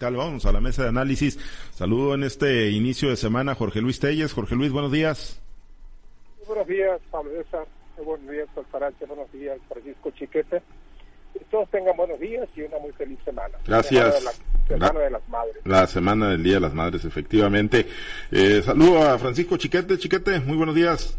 Vamos 0.00 0.46
a 0.46 0.52
la 0.52 0.60
mesa 0.60 0.84
de 0.84 0.90
análisis. 0.90 1.40
Saludo 1.74 2.14
en 2.14 2.22
este 2.22 2.70
inicio 2.70 3.08
de 3.10 3.16
semana 3.16 3.56
Jorge 3.56 3.80
Luis 3.80 3.98
Telles. 3.98 4.32
Jorge 4.32 4.54
Luis, 4.54 4.70
buenos 4.70 4.92
días. 4.92 5.40
buenos 6.46 6.68
días, 6.68 7.00
Pablo 7.10 7.32
César. 7.32 7.66
buenos 8.04 8.30
días, 8.30 8.46
Parache. 8.70 9.06
Buenos 9.06 9.32
días, 9.32 9.58
Francisco 9.68 10.12
Chiquete. 10.12 10.62
Que 11.32 11.44
todos 11.50 11.68
tengan 11.70 11.96
buenos 11.96 12.20
días 12.20 12.48
y 12.54 12.62
una 12.62 12.78
muy 12.78 12.92
feliz 12.92 13.18
semana. 13.24 13.58
Gracias. 13.66 14.22
La 14.22 14.32
semana 14.68 15.00
de, 15.00 15.10
las 15.10 15.28
Madres. 15.28 15.56
La 15.64 15.86
semana 15.88 16.28
del 16.28 16.44
Día 16.44 16.54
de 16.54 16.60
las 16.60 16.74
Madres, 16.74 17.04
efectivamente. 17.04 17.88
Eh, 18.30 18.62
saludo 18.64 19.02
a 19.02 19.18
Francisco 19.18 19.56
Chiquete. 19.56 19.98
Chiquete, 19.98 20.38
muy 20.38 20.56
buenos 20.56 20.76
días. 20.76 21.18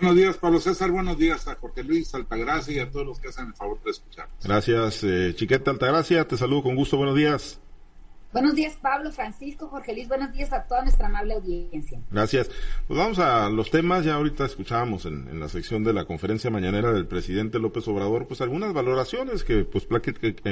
Buenos 0.00 0.16
días, 0.16 0.38
Pablo 0.38 0.60
César. 0.60 0.90
Buenos 0.90 1.18
días 1.18 1.46
a 1.46 1.56
Jorge 1.56 1.84
Luis 1.84 2.14
Altagracia 2.14 2.74
y 2.74 2.78
a 2.78 2.90
todos 2.90 3.04
los 3.04 3.20
que 3.20 3.28
hacen 3.28 3.48
el 3.48 3.54
favor 3.54 3.82
de 3.82 3.90
escuchar. 3.90 4.28
Gracias, 4.42 5.04
eh, 5.04 5.34
Chiquete 5.34 5.68
Altagracia. 5.68 6.26
Te 6.26 6.38
saludo 6.38 6.62
con 6.62 6.74
gusto. 6.74 6.96
Buenos 6.96 7.16
días. 7.16 7.60
Buenos 8.32 8.54
días, 8.54 8.78
Pablo, 8.80 9.12
Francisco, 9.12 9.68
Jorge 9.68 9.92
Luis. 9.92 10.08
Buenos 10.08 10.32
días 10.32 10.50
a 10.54 10.62
toda 10.62 10.80
nuestra 10.80 11.06
amable 11.06 11.34
audiencia. 11.34 12.00
Gracias. 12.10 12.50
Pues 12.88 12.98
vamos 12.98 13.18
a 13.18 13.50
los 13.50 13.70
temas. 13.70 14.06
Ya 14.06 14.14
ahorita 14.14 14.46
escuchábamos 14.46 15.04
en, 15.04 15.38
la 15.38 15.50
sección 15.50 15.84
de 15.84 15.92
la 15.92 16.06
conferencia 16.06 16.50
mañanera 16.50 16.94
del 16.94 17.06
presidente 17.06 17.58
López 17.58 17.86
Obrador, 17.88 18.26
pues 18.26 18.40
algunas 18.40 18.72
valoraciones 18.72 19.44
que, 19.44 19.66
pues, 19.66 19.86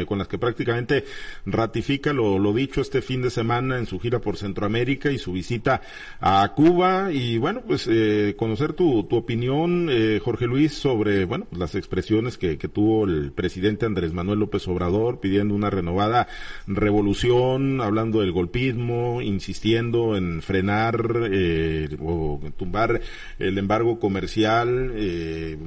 con 0.06 0.18
las 0.18 0.28
que 0.28 0.36
prácticamente 0.36 1.06
ratifica 1.46 2.12
lo, 2.12 2.38
lo, 2.38 2.52
dicho 2.52 2.82
este 2.82 3.00
fin 3.00 3.22
de 3.22 3.30
semana 3.30 3.78
en 3.78 3.86
su 3.86 3.98
gira 3.98 4.18
por 4.18 4.36
Centroamérica 4.36 5.10
y 5.10 5.16
su 5.16 5.32
visita 5.32 5.80
a 6.20 6.52
Cuba. 6.54 7.10
Y 7.12 7.38
bueno, 7.38 7.62
pues 7.66 7.88
eh, 7.90 8.34
conocer 8.36 8.74
tu, 8.74 9.04
tu 9.04 9.16
opinión, 9.16 9.88
eh, 9.90 10.20
Jorge 10.22 10.46
Luis, 10.46 10.74
sobre, 10.74 11.24
bueno, 11.24 11.46
las 11.50 11.74
expresiones 11.74 12.36
que, 12.36 12.58
que 12.58 12.68
tuvo 12.68 13.06
el 13.06 13.32
presidente 13.32 13.86
Andrés 13.86 14.12
Manuel 14.12 14.40
López 14.40 14.68
Obrador 14.68 15.18
pidiendo 15.20 15.54
una 15.54 15.70
renovada 15.70 16.28
revolución 16.66 17.69
hablando 17.80 18.20
del 18.20 18.32
golpismo, 18.32 19.20
insistiendo 19.20 20.16
en 20.16 20.42
frenar 20.42 21.28
eh, 21.30 21.88
o 22.00 22.40
tumbar 22.56 23.00
el 23.38 23.58
embargo 23.58 23.98
comercial, 23.98 24.92
eh, 24.94 25.58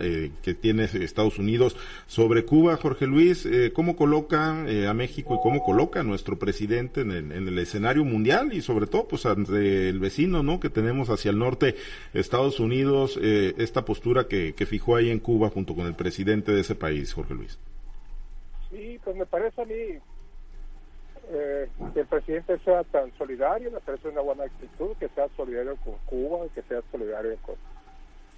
eh, 0.00 0.30
que 0.42 0.54
tiene 0.54 0.84
Estados 0.84 1.38
Unidos 1.38 1.76
sobre 2.06 2.44
Cuba. 2.44 2.76
Jorge 2.76 3.06
Luis, 3.06 3.46
eh, 3.46 3.72
¿cómo 3.72 3.96
coloca 3.96 4.50
a 4.50 4.94
México 4.94 5.34
y 5.34 5.42
cómo 5.42 5.62
coloca 5.62 6.00
a 6.00 6.02
nuestro 6.02 6.38
presidente 6.38 7.02
en 7.02 7.10
el, 7.10 7.58
escenario 7.58 8.04
mundial 8.04 8.52
y 8.52 8.62
sobre 8.62 8.86
todo 8.86 9.06
pues 9.08 9.26
ante 9.26 9.88
el 9.88 9.98
vecino, 9.98 10.42
¿no? 10.42 10.60
Que 10.60 10.70
tenemos 10.70 11.10
hacia 11.10 11.30
el 11.30 11.38
norte, 11.38 11.76
Estados 12.14 12.60
Unidos, 12.60 13.18
esta 13.20 13.84
postura 13.84 14.26
que, 14.26 14.54
que 14.54 14.66
fijó 14.66 14.96
ahí 14.96 15.10
en 15.10 15.18
Cuba 15.18 15.50
junto 15.50 15.74
con 15.74 15.86
el 15.86 15.94
presidente 15.94 16.52
de 16.52 16.60
ese 16.60 16.74
país, 16.74 17.12
Jorge 17.12 17.34
Luis. 17.34 17.58
Sí, 18.70 18.98
pues 19.04 19.16
me 19.16 19.26
parece 19.26 19.60
a 19.60 19.64
mí 19.64 19.74
eh, 21.32 21.68
que 21.94 22.00
el 22.00 22.06
presidente 22.06 22.58
sea 22.58 22.82
tan 22.84 23.12
solidario, 23.16 23.70
me 23.70 23.80
parece 23.80 24.08
una 24.08 24.20
buena 24.20 24.44
actitud, 24.44 24.96
que 24.98 25.08
sea 25.10 25.28
solidario 25.36 25.76
con 25.76 25.94
Cuba, 26.06 26.46
que 26.54 26.62
sea 26.62 26.82
solidario 26.90 27.36
con, 27.42 27.54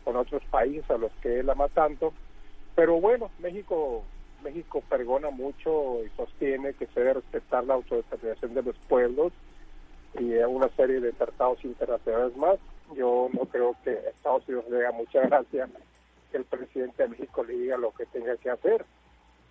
con 0.05 0.17
otros 0.17 0.43
países 0.51 0.91
a 0.91 0.99
los 0.99 1.11
que 1.23 1.41
él 1.41 1.49
ama 1.49 1.69
tanto. 1.69 2.13
Pero 2.75 3.01
bueno, 3.01 3.31
México 3.39 4.05
México 4.43 4.83
perdona 4.89 5.31
mucho 5.31 6.05
y 6.05 6.11
sostiene 6.17 6.75
que 6.75 6.87
se 6.89 7.01
debe 7.01 7.15
respetar 7.15 7.65
la 7.65 7.75
autodeterminación 7.75 8.55
de 8.55 8.63
los 8.63 8.77
pueblos 8.89 9.33
y 10.19 10.35
una 10.35 10.69
serie 10.71 11.01
de 11.01 11.13
tratados 11.13 11.65
internacionales 11.65 12.37
más. 12.37 12.59
Yo 12.95 13.29
no 13.33 13.47
creo 13.47 13.77
que 13.85 13.93
Estados 13.93 14.47
Unidos 14.49 14.67
le 14.69 14.79
haga 14.79 14.93
mucha 14.93 15.21
gracia 15.21 15.69
que 16.31 16.39
el 16.39 16.45
presidente 16.45 17.05
de 17.05 17.09
México 17.11 17.45
le 17.45 17.55
diga 17.55 17.77
lo 17.79 17.93
que 17.93 18.05
tenga 18.07 18.37
que 18.37 18.51
hacer 18.51 18.85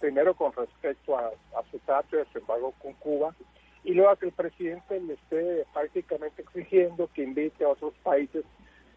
primero 0.02 0.34
con 0.34 0.52
respecto 0.52 1.18
a, 1.18 1.32
su 1.70 1.80
trato 1.80 2.20
a 2.20 2.26
su 2.34 2.40
embargo 2.40 2.74
con 2.82 2.94
Cuba, 2.96 3.34
y 3.84 3.94
luego 3.94 4.12
a 4.12 4.18
que 4.18 4.26
el 4.26 4.32
presidente 4.34 5.00
le 5.00 5.14
esté 5.14 5.66
prácticamente 5.74 6.42
exigiendo 6.42 7.10
que 7.14 7.24
invite 7.24 7.64
a 7.64 7.70
otros 7.70 7.94
países 8.04 8.44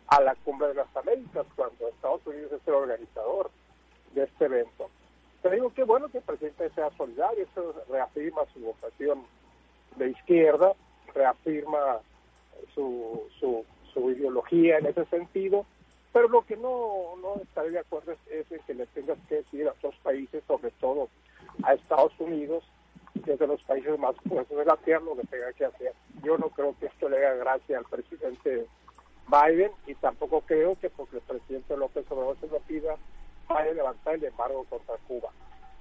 a 0.09 0.21
la 0.21 0.35
Cumbre 0.35 0.69
de 0.69 0.75
las 0.75 0.97
Américas, 0.97 1.47
cuando 1.55 1.89
Estados 1.89 2.27
Unidos 2.27 2.53
es 2.53 2.67
el 2.67 2.75
organizador 2.75 3.51
de 4.15 4.25
este 4.25 4.47
evento. 4.47 4.91
Pero 5.43 5.55
digo 5.55 5.75
que 5.75 5.85
bueno 5.85 6.09
que 6.09 6.19
el 6.19 6.25
presidente 6.25 6.71
sea 6.71 6.91
solidario, 6.97 7.45
eso 7.45 7.75
reafirma 7.89 8.43
su 8.53 8.61
vocación 8.61 9.25
de 9.97 10.11
izquierda, 10.11 10.73
reafirma 11.15 12.01
su, 12.75 13.23
su, 13.39 13.65
su 13.93 14.11
ideología 14.11 14.79
en 14.79 14.87
ese 14.87 15.05
sentido, 15.07 15.67
pero 16.15 16.29
lo 16.29 16.43
que 16.43 16.57
no, 16.57 17.17
no 17.21 17.43
estaré 17.43 17.71
de 17.71 17.81
acuerdo 17.81 18.13
es, 18.13 18.51
es 18.51 18.63
que 18.63 18.73
le 18.73 18.87
tengas 18.87 19.19
que 19.29 19.35
decir 19.35 19.67
a 19.67 19.73
otros 19.73 19.97
países, 19.97 20.45
sobre 20.47 20.71
todo 20.81 21.09
a 21.65 21.75
Estados 21.75 22.13
Unidos, 22.21 22.63
que 23.25 23.33
es 23.33 23.39
de 23.41 23.49
los 23.49 23.61
países 23.65 23.99
más 23.99 24.15
fuertes 24.29 24.57
de 24.57 24.65
la 24.65 24.77
tierra, 24.77 25.03
lo 25.05 25.17
que 25.17 25.27
tenga 25.27 25.53
que 25.55 25.65
hacer. 25.65 25.93
Yo 26.23 26.39
no 26.39 26.51
creo 26.51 26.77
que 26.79 26.87
esto 26.87 27.09
le 27.09 27.19
haga 27.19 27.35
gracia 27.35 27.79
al 27.79 27.85
presidente 27.87 28.65
Biden 29.27 29.73
y 29.89 29.97
tampoco 29.97 30.43
creo 30.43 30.79
que 30.79 30.89
porque 30.89 31.17
el 31.17 31.23
presidente 31.23 31.77
López 31.77 32.09
Obrador 32.09 32.39
se 32.39 32.47
lo 32.47 32.61
pida, 32.61 32.97
vaya 33.49 33.73
a 33.73 33.75
levantar 33.75 34.15
el 34.15 34.25
embargo 34.25 34.65
contra 34.71 34.97
Cuba. 35.09 35.31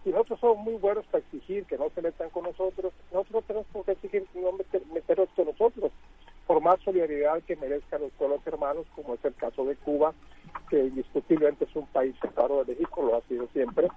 Y 0.03 0.09
nosotros 0.09 0.39
somos 0.39 0.57
muy 0.57 0.75
buenos 0.77 1.05
para 1.05 1.23
exigir 1.23 1.65
que 1.65 1.77
no 1.77 1.91
se 1.91 2.01
metan 2.01 2.31
con 2.31 2.45
nosotros, 2.45 2.91
nosotros 3.11 3.43
tenemos 3.45 3.67
que 3.85 3.91
exigir 3.91 4.25
no 4.33 4.51
meter, 4.53 4.83
meternos 4.87 5.29
con 5.35 5.45
nosotros 5.45 5.91
más 6.63 6.79
solidaridad 6.81 7.43
que 7.43 7.57
merezcan 7.57 8.01
los 8.01 8.11
pueblos 8.13 8.39
hermanos, 8.45 8.87
como 8.95 9.13
es 9.13 9.25
el 9.25 9.35
caso 9.35 9.65
de 9.65 9.75
Cuba, 9.75 10.13
que 10.69 10.79
indiscutiblemente 10.79 11.65
es 11.65 11.75
un 11.75 11.85
país 11.87 12.15
separado 12.21 12.63
de 12.63 12.73
México, 12.73 13.03
lo 13.03 13.17
ha 13.17 13.21
sido 13.23 13.47
siempre, 13.53 13.89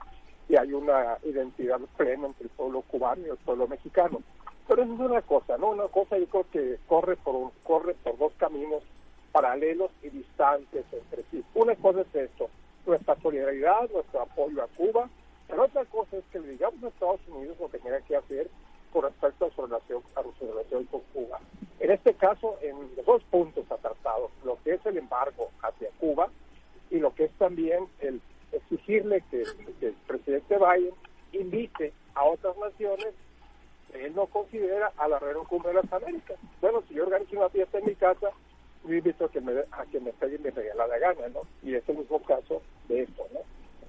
y 0.49 0.57
hay 0.57 0.73
una 0.73 1.17
identidad 1.23 1.81
plena 1.97 2.27
entre 2.27 2.45
el 2.45 2.51
pueblo 2.51 2.83
cubano 2.83 3.23
y 3.25 3.31
el 3.31 3.37
pueblo 3.37 3.69
mexicano. 3.69 4.21
Pero 4.67 4.83
eso 4.83 4.95
es 4.95 5.01
una 5.01 5.23
cosa, 5.23 5.57
¿no? 5.59 5.71
Una 5.71 5.87
cosa 5.89 6.19
yo 6.19 6.27
creo 6.27 6.47
que 6.51 6.79
corre 6.89 7.17
por, 7.17 7.53
corre 7.63 7.95
por 7.95 8.19
dos 8.19 8.33
caminos 8.37 8.83
paralelos 9.31 9.91
y 10.03 10.09
distantes 10.09 10.85
entre 10.93 11.25
sí. 11.31 11.45
Una 11.55 11.77
cosa 11.77 12.01
es 12.01 12.15
esto, 12.15 12.51
nuestra 12.85 13.15
solidaridad, 13.23 13.89
nuestro 13.93 14.23
apoyo 14.23 14.63
a 14.63 14.69
Cuba, 14.69 15.09
pero 15.47 15.65
otra 15.65 15.85
cosa 15.85 16.17
es 16.17 16.25
que 16.33 16.41
le 16.41 16.49
digamos 16.49 16.83
a 16.83 16.89
Estados 16.89 17.21
Unidos 17.29 17.57
lo 17.61 17.71
que 17.71 17.79
tenga 17.79 18.01
que 18.01 18.17
hacer 18.17 18.51
con 18.93 19.03
respecto 19.03 19.47
a 19.47 19.51
su 19.51 19.63
relación, 19.67 20.03
a 20.15 20.23
su 20.39 20.47
relación 20.47 20.85
con 20.85 21.01
Cuba. 21.13 21.41
En 21.81 21.91
este 21.91 22.15
caso, 22.15 22.57
en 22.63 22.75
dos 23.05 23.23
puntos 23.25 23.65
ha 23.71 23.77
lo 24.45 24.59
que 24.63 24.75
es 24.75 24.87
el 24.87 24.99
embargo 24.99 25.51
hacia 25.63 25.91
Cuba 25.99 26.29
y 26.91 26.99
lo 26.99 27.15
que 27.15 27.25
es 27.25 27.33
también 27.33 27.87
el 28.01 28.21
exigirle 28.53 29.23
que, 29.31 29.43
el 29.43 29.95
presidente 30.07 30.57
Biden 30.57 30.95
invite 31.33 31.93
a 32.15 32.25
otras 32.25 32.57
naciones 32.57 33.09
que 33.91 34.07
él 34.07 34.15
no 34.15 34.27
considera 34.27 34.93
a 34.97 35.09
la 35.09 35.19
reunión 35.19 35.45
cumbre 35.47 35.73
de 35.73 35.83
las 35.83 35.93
Américas. 35.93 36.39
Bueno, 36.61 36.83
si 36.89 36.95
yo 36.95 37.05
organizo 37.05 37.37
una 37.37 37.49
fiesta 37.51 37.79
en 37.79 37.87
mi 37.87 37.95
casa, 37.95 38.31
yo 38.85 38.95
invito 38.95 39.25
a 39.25 39.31
que 39.31 39.41
me, 39.41 39.53
a 39.73 39.85
que 39.91 40.01
me 40.01 40.13
pegue 40.13 40.39
mi 40.39 40.51
regala 40.51 40.87
la 40.87 40.99
gana, 40.99 41.29
¿no? 41.29 41.43
Y 41.63 41.75
es 41.75 41.89
el 41.89 41.99
mismo 41.99 42.23
caso 42.23 42.63
de 42.89 43.03
esto, 43.03 43.27
¿no? 43.33 43.41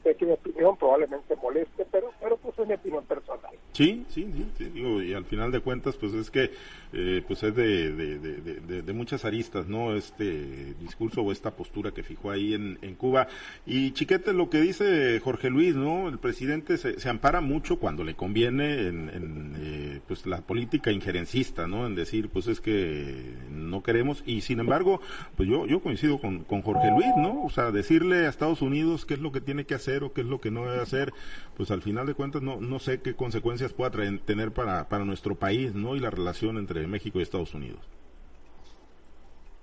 Sé 0.07 0.15
que 0.15 0.25
mi 0.25 0.31
opinión 0.31 0.77
probablemente 0.77 1.35
moleste, 1.35 1.85
pero, 1.91 2.11
pero 2.21 2.37
pues 2.37 2.57
es 2.57 2.65
mi 2.65 2.75
opinión 2.75 3.03
personal. 3.03 3.51
Sí, 3.73 4.05
sí, 4.07 4.25
sí, 4.57 4.65
digo, 4.73 5.01
y 5.01 5.13
al 5.13 5.25
final 5.25 5.51
de 5.51 5.59
cuentas, 5.59 5.97
pues 5.97 6.13
es 6.13 6.31
que 6.31 6.51
eh, 6.93 7.21
pues 7.27 7.43
es 7.43 7.53
de, 7.53 7.91
de, 7.91 8.81
de, 8.81 8.93
muchas 8.93 9.25
aristas, 9.25 9.67
¿no? 9.67 9.93
Este 9.95 10.73
discurso 10.79 11.21
o 11.21 11.33
esta 11.33 11.51
postura 11.51 11.91
que 11.91 12.01
fijó 12.01 12.31
ahí 12.31 12.53
en, 12.53 12.79
en 12.81 12.95
Cuba. 12.95 13.27
Y 13.65 13.91
Chiquete, 13.91 14.31
lo 14.31 14.49
que 14.49 14.61
dice 14.61 15.19
Jorge 15.19 15.49
Luis, 15.49 15.75
¿no? 15.75 16.07
El 16.07 16.17
presidente 16.17 16.77
se, 16.77 16.99
se 16.99 17.09
ampara 17.09 17.41
mucho 17.41 17.77
cuando 17.77 18.05
le 18.05 18.15
conviene 18.15 18.87
en, 18.87 19.09
en 19.09 19.55
eh, 19.59 19.99
pues 20.07 20.25
la 20.25 20.41
política 20.41 20.91
injerencista, 20.91 21.67
¿no? 21.67 21.85
En 21.85 21.95
decir, 21.95 22.29
pues 22.29 22.47
es 22.47 22.61
que 22.61 23.35
no 23.51 23.83
queremos, 23.83 24.23
y 24.25 24.41
sin 24.41 24.61
embargo, 24.61 25.01
pues 25.35 25.49
yo, 25.49 25.65
yo 25.65 25.81
coincido 25.81 26.19
con, 26.19 26.45
con 26.45 26.61
Jorge 26.61 26.89
Luis, 26.91 27.11
¿no? 27.17 27.43
O 27.43 27.49
sea, 27.49 27.71
decirle 27.71 28.25
a 28.25 28.29
Estados 28.29 28.61
Unidos 28.61 29.05
qué 29.05 29.15
es 29.15 29.19
lo 29.19 29.33
que 29.33 29.41
tiene 29.41 29.65
que 29.65 29.75
hacer 29.75 29.96
o 30.03 30.13
qué 30.13 30.21
es 30.21 30.27
lo 30.27 30.41
que 30.41 30.51
no 30.51 30.65
debe 30.65 30.81
hacer, 30.81 31.13
pues 31.55 31.71
al 31.71 31.81
final 31.81 32.07
de 32.07 32.13
cuentas 32.13 32.41
no, 32.41 32.59
no 32.59 32.79
sé 32.79 33.01
qué 33.01 33.15
consecuencias 33.15 33.73
pueda 33.73 33.91
tener 34.25 34.53
para, 34.53 34.87
para 34.89 35.05
nuestro 35.05 35.35
país, 35.35 35.73
¿no? 35.73 35.95
Y 35.95 35.99
la 35.99 36.09
relación 36.09 36.57
entre 36.57 36.85
México 36.87 37.19
y 37.19 37.23
Estados 37.23 37.53
Unidos. 37.53 37.79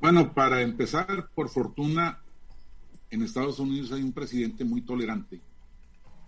Bueno, 0.00 0.34
para 0.34 0.60
empezar, 0.62 1.30
por 1.34 1.48
fortuna, 1.48 2.20
en 3.10 3.22
Estados 3.22 3.58
Unidos 3.58 3.92
hay 3.92 4.02
un 4.02 4.12
presidente 4.12 4.64
muy 4.64 4.82
tolerante 4.82 5.40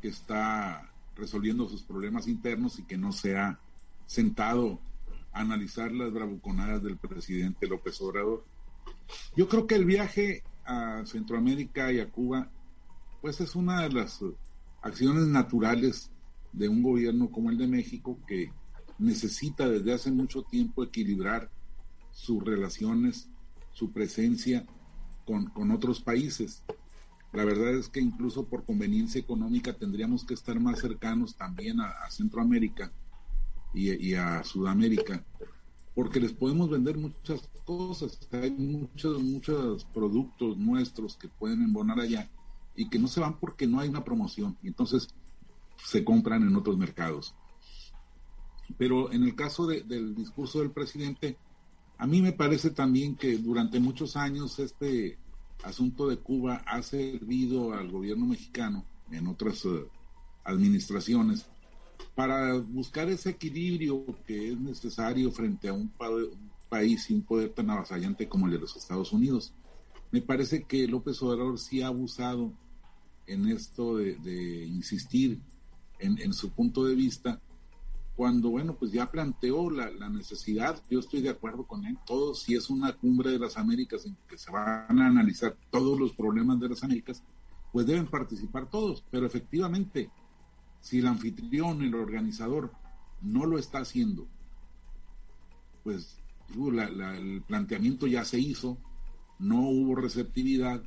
que 0.01 0.09
está 0.09 0.91
resolviendo 1.17 1.69
sus 1.69 1.83
problemas 1.83 2.29
internos 2.29 2.79
y 2.79 2.85
que 2.85 2.97
no 2.97 3.13
se 3.13 3.37
ha 3.37 3.59
sentado 4.07 4.79
a 5.33 5.41
analizar 5.41 5.93
las 5.93 6.13
bravuconadas 6.13 6.83
del 6.83 6.97
presidente 6.97 7.67
López 7.67 8.01
Obrador. 8.01 8.45
Yo 9.37 9.49
creo 9.49 9.67
que 9.67 9.75
el 9.75 9.85
viaje 9.85 10.43
a 10.65 11.03
Centroamérica 11.07 11.93
y 11.93 12.01
a 12.01 12.09
Cuba, 12.09 12.49
pues 13.27 13.41
es 13.41 13.57
una 13.57 13.83
de 13.83 13.91
las 13.91 14.21
acciones 14.83 15.27
naturales 15.27 16.13
de 16.53 16.69
un 16.69 16.81
gobierno 16.81 17.29
como 17.29 17.51
el 17.51 17.59
de 17.59 17.67
México 17.67 18.21
que 18.25 18.53
necesita 19.01 19.69
desde 19.69 19.93
hace 19.93 20.13
mucho 20.13 20.43
tiempo 20.45 20.85
equilibrar 20.85 21.51
sus 22.13 22.45
relaciones, 22.45 23.29
su 23.73 23.91
presencia 23.91 24.65
con, 25.25 25.73
otros 25.73 26.01
países. 26.01 26.63
La 27.33 27.45
verdad 27.45 27.75
es 27.75 27.89
que 27.89 27.99
incluso 27.99 28.47
por 28.47 28.65
conveniencia 28.65 29.21
económica 29.21 29.73
tendríamos 29.73 30.25
que 30.25 30.35
estar 30.35 30.61
más 30.61 30.79
cercanos 30.79 31.37
también 31.37 31.81
a, 31.81 32.09
Centroamérica 32.11 32.93
y, 33.75 34.15
a 34.15 34.45
Sudamérica, 34.45 35.25
porque 35.97 36.21
les 36.21 36.33
podemos 36.33 36.71
vender 36.71 36.97
muchas 36.97 37.41
cosas. 37.65 38.21
Hay 38.31 38.53
muchos, 38.53 39.21
muchos 39.21 39.85
productos 39.87 40.57
nuestros 40.57 41.17
que 41.17 41.27
pueden 41.27 41.63
embonar 41.63 41.99
allá 41.99 42.31
y 42.77 42.89
que 42.89 42.99
no 42.99 43.09
se 43.09 43.21
van 43.21 43.39
porque 43.39 43.67
no 43.67 43.81
hay 43.81 43.89
una 43.89 44.05
promoción. 44.05 44.57
Y 44.63 44.69
entonces 44.69 45.09
se 45.85 46.05
compran 46.05 46.43
en 46.43 46.57
otros 46.57 46.77
mercados. 46.77 47.35
Pero 48.79 49.13
en 49.13 49.23
el 49.23 49.35
caso 49.35 49.67
del 49.67 50.15
discurso 50.15 50.61
del 50.61 50.71
presidente, 50.71 51.37
a 51.99 52.07
mí 52.07 52.21
me 52.21 52.33
parece 52.33 52.71
también 52.71 53.17
que 53.17 53.39
durante 53.39 53.81
muchos 53.81 54.17
años 54.17 54.59
este 54.59 55.19
asunto 55.63 56.09
de 56.09 56.19
Cuba 56.19 56.63
ha 56.67 56.83
servido 56.83 57.73
al 57.73 57.91
gobierno 57.91 58.27
mexicano 58.27 58.85
en 59.11 59.27
otras 59.29 59.65
eh, 59.65 59.87
administraciones 60.45 61.47
para 62.15 62.55
buscar 62.59 63.09
ese 63.09 63.31
equilibrio 63.31 64.05
que 64.27 64.53
es 64.53 64.59
necesario 64.59 65.31
frente 65.31 65.69
a 65.69 65.73
un, 65.73 65.91
país 66.69 67.11
y 67.11 67.15
un 67.15 67.23
poder 67.23 67.51
tan 67.51 67.71
avasallante 67.71 68.29
como 68.29 68.47
el 68.47 68.53
de 68.53 68.59
los 68.59 68.77
Estados 68.77 69.13
Unidos. 69.13 69.53
Me 70.11 70.21
parece 70.21 70.65
que 70.65 70.89
López 70.89 71.23
Obrador 71.23 71.59
sí 71.59 71.81
ha 71.81 71.87
abusado 71.87 72.53
en 73.27 73.49
esto 73.49 73.97
de, 73.97 74.67
insistir 74.67 75.41
en, 75.99 76.19
en, 76.21 76.33
su 76.33 76.51
punto 76.51 76.85
de 76.85 76.95
vista 76.95 77.41
cuando, 78.17 78.49
bueno, 78.49 78.75
pues 78.77 78.93
ya 78.93 79.11
planteó 79.11 79.71
la, 79.71 79.91
necesidad, 80.09 80.83
yo 80.91 81.01
estoy 81.01 81.21
de 81.21 81.29
acuerdo 81.29 81.67
con 81.67 81.85
él, 81.85 81.99
todo, 82.07 82.35
si 82.35 82.55
es 82.55 82.71
una 82.71 82.95
cumbre 82.95 83.31
de 83.31 83.39
las 83.39 83.59
Américas 83.59 84.07
en 84.07 84.17
que 84.27 84.39
se 84.39 84.51
van 84.51 84.99
a 84.99 85.07
analizar 85.07 85.55
todos 85.71 86.01
los 86.01 86.15
problemas 86.15 86.59
de 86.59 86.71
las 86.71 86.83
Américas, 86.83 87.23
pues 87.73 87.87
deben 87.87 88.07
participar 88.07 88.71
todos, 88.71 89.05
pero 89.11 89.27
efectivamente, 89.27 90.11
si 90.81 91.01
el 91.01 91.07
anfitrión, 91.07 91.83
el 91.83 91.95
organizador, 91.95 92.73
no 93.21 93.45
lo 93.45 93.59
está 93.59 93.81
haciendo, 93.81 94.27
pues 95.85 96.17
el 96.55 97.43
planteamiento 97.47 98.07
ya 98.07 98.25
se 98.25 98.39
hizo, 98.39 98.79
no 99.39 99.61
hubo 99.69 99.95
receptividad, 99.95 100.83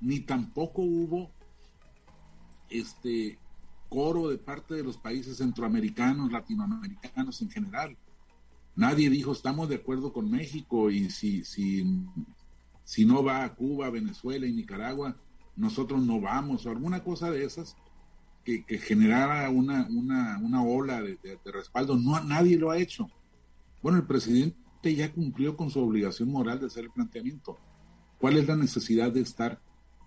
ni 0.00 0.20
tampoco 0.20 0.80
hubo 0.80 1.30
este 2.72 3.38
coro 3.88 4.28
de 4.28 4.38
parte 4.38 4.74
de 4.74 4.82
los 4.82 4.96
países 4.96 5.36
centroamericanos, 5.36 6.32
latinoamericanos 6.32 7.42
en 7.42 7.50
general. 7.50 7.96
Nadie 8.74 9.10
dijo 9.10 9.32
estamos 9.32 9.68
de 9.68 9.76
acuerdo 9.76 10.12
con 10.12 10.30
México 10.30 10.90
y 10.90 11.10
si, 11.10 11.44
si, 11.44 11.84
si 12.84 13.04
no 13.04 13.22
va 13.22 13.44
a 13.44 13.54
Cuba, 13.54 13.90
Venezuela 13.90 14.46
y 14.46 14.52
Nicaragua, 14.52 15.16
nosotros 15.56 16.02
no 16.02 16.20
vamos, 16.20 16.64
o 16.64 16.70
alguna 16.70 17.04
cosa 17.04 17.30
de 17.30 17.44
esas 17.44 17.76
que, 18.44 18.64
generara 18.78 19.48
una, 19.50 19.86
una, 19.88 20.38
una 20.38 20.62
ola 20.64 21.02
de, 21.02 21.18
respaldo. 21.44 21.96
No, 21.96 22.18
nadie 22.24 22.58
lo 22.58 22.70
ha 22.70 22.78
hecho. 22.78 23.10
Bueno, 23.82 23.98
el 23.98 24.06
presidente 24.06 24.56
ya 24.94 25.12
cumplió 25.12 25.56
con 25.56 25.70
su 25.70 25.80
obligación 25.80 26.30
moral 26.30 26.60
de 26.60 26.66
hacer 26.66 26.84
el 26.84 26.90
planteamiento. 26.90 27.58
¿Cuál 28.18 28.36
es 28.36 28.46
la 28.46 28.56
necesidad 28.56 29.12
de 29.12 29.20
estar 29.20 29.60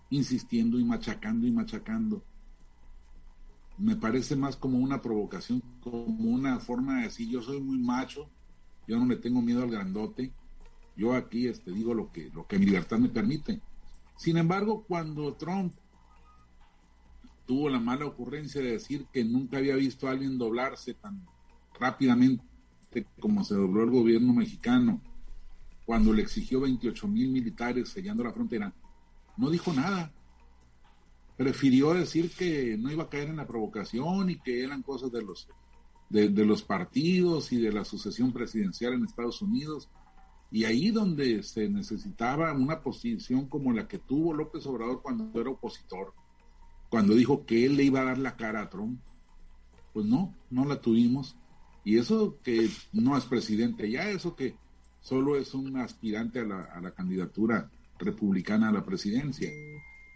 insistiendo 0.09 0.79
y 0.79 0.83
machacando 0.83 1.47
y 1.47 1.51
machacando? 1.51 2.23
Me 3.77 3.95
parece 3.95 4.35
más 4.35 4.55
como 4.55 4.77
una 4.77 5.01
provocación, 5.01 5.61
como 5.81 6.29
una 6.29 6.59
forma 6.59 6.97
de 6.97 7.03
decir 7.03 7.29
yo 7.29 7.41
soy 7.41 7.59
muy 7.61 7.77
macho, 7.77 8.29
yo 8.87 8.97
no 8.97 9.05
le 9.05 9.17
tengo 9.17 9.41
miedo 9.41 9.63
al 9.63 9.71
grandote, 9.71 10.31
yo 10.95 11.13
aquí 11.13 11.47
este, 11.47 11.71
digo 11.71 11.93
lo 11.93 12.11
que, 12.11 12.29
lo 12.33 12.47
que 12.47 12.57
mi 12.57 12.65
libertad 12.65 12.97
me 12.97 13.09
permite. 13.09 13.61
Sin 14.17 14.37
embargo, 14.37 14.85
cuando 14.87 15.33
Trump 15.33 15.73
tuvo 17.45 17.69
la 17.69 17.79
mala 17.79 18.05
ocurrencia 18.05 18.61
de 18.61 18.71
decir 18.71 19.05
que 19.11 19.23
nunca 19.23 19.57
había 19.57 19.75
visto 19.75 20.07
a 20.07 20.11
alguien 20.11 20.37
doblarse 20.37 20.93
tan 20.93 21.25
rápidamente 21.79 22.43
como 23.19 23.43
se 23.43 23.55
dobló 23.55 23.83
el 23.83 23.89
gobierno 23.89 24.33
mexicano, 24.33 25.01
cuando 25.85 26.13
le 26.13 26.21
exigió 26.21 26.61
28 26.61 27.07
mil 27.07 27.29
militares 27.29 27.89
sellando 27.89 28.23
la 28.23 28.31
frontera, 28.31 28.73
no 29.37 29.49
dijo 29.49 29.73
nada 29.73 30.11
prefirió 31.37 31.93
decir 31.93 32.31
que 32.31 32.77
no 32.77 32.91
iba 32.91 33.03
a 33.03 33.09
caer 33.09 33.29
en 33.29 33.37
la 33.37 33.47
provocación 33.47 34.29
y 34.29 34.39
que 34.39 34.63
eran 34.63 34.81
cosas 34.81 35.11
de 35.11 35.21
los 35.21 35.47
de, 36.09 36.29
los 36.45 36.63
partidos 36.63 37.51
y 37.51 37.57
de 37.57 37.71
la 37.71 37.83
sucesión 37.83 38.31
presidencial 38.31 38.93
en 38.93 39.05
Estados 39.05 39.41
Unidos. 39.41 39.89
Y 40.51 40.63
ahí 40.63 40.91
donde 40.91 41.43
se 41.43 41.67
necesitaba 41.67 42.53
una 42.53 42.81
posición 42.81 43.47
como 43.47 43.73
la 43.73 43.87
que 43.87 43.97
tuvo 43.97 44.33
López 44.33 44.65
Obrador 44.67 45.01
cuando 45.01 45.39
era 45.39 45.49
opositor 45.49 46.13
cuando 46.87 47.15
dijo 47.15 47.45
que 47.45 47.65
él 47.65 47.75
le 47.75 47.83
iba 47.83 48.01
a 48.01 48.05
dar 48.05 48.17
la 48.19 48.37
cara 48.37 48.61
a 48.61 48.69
Trump 48.69 49.01
pues 49.91 50.05
no 50.05 50.33
no 50.49 50.65
la 50.65 50.79
tuvimos. 50.79 51.35
Y 51.83 51.97
eso 51.97 52.37
que 52.43 52.69
no 52.93 53.17
es 53.17 53.25
presidente 53.25 53.89
ya 53.89 54.09
eso 54.09 54.35
que 54.35 54.55
solo 55.01 55.35
es 55.35 55.53
un 55.53 55.77
aspirante 55.77 56.39
a 56.39 56.45
la, 56.45 56.63
a 56.63 56.79
la 56.79 56.91
candidatura 56.91 57.69
republicana 57.97 58.69
a 58.69 58.71
la 58.71 58.85
presidencia 58.85 59.49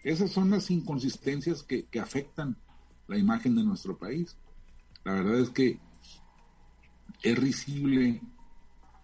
esas 0.04 0.32
son 0.32 0.50
las 0.50 0.72
inconsistencias 0.72 1.64
que, 1.64 1.88
afectan 2.00 2.56
la 3.08 3.18
imagen 3.18 3.56
de 3.56 3.64
nuestro 3.64 3.98
país. 3.98 4.38
La 5.04 5.14
verdad 5.14 5.40
es 5.40 5.50
que 5.50 5.80
es 7.24 7.38
risible 7.38 8.22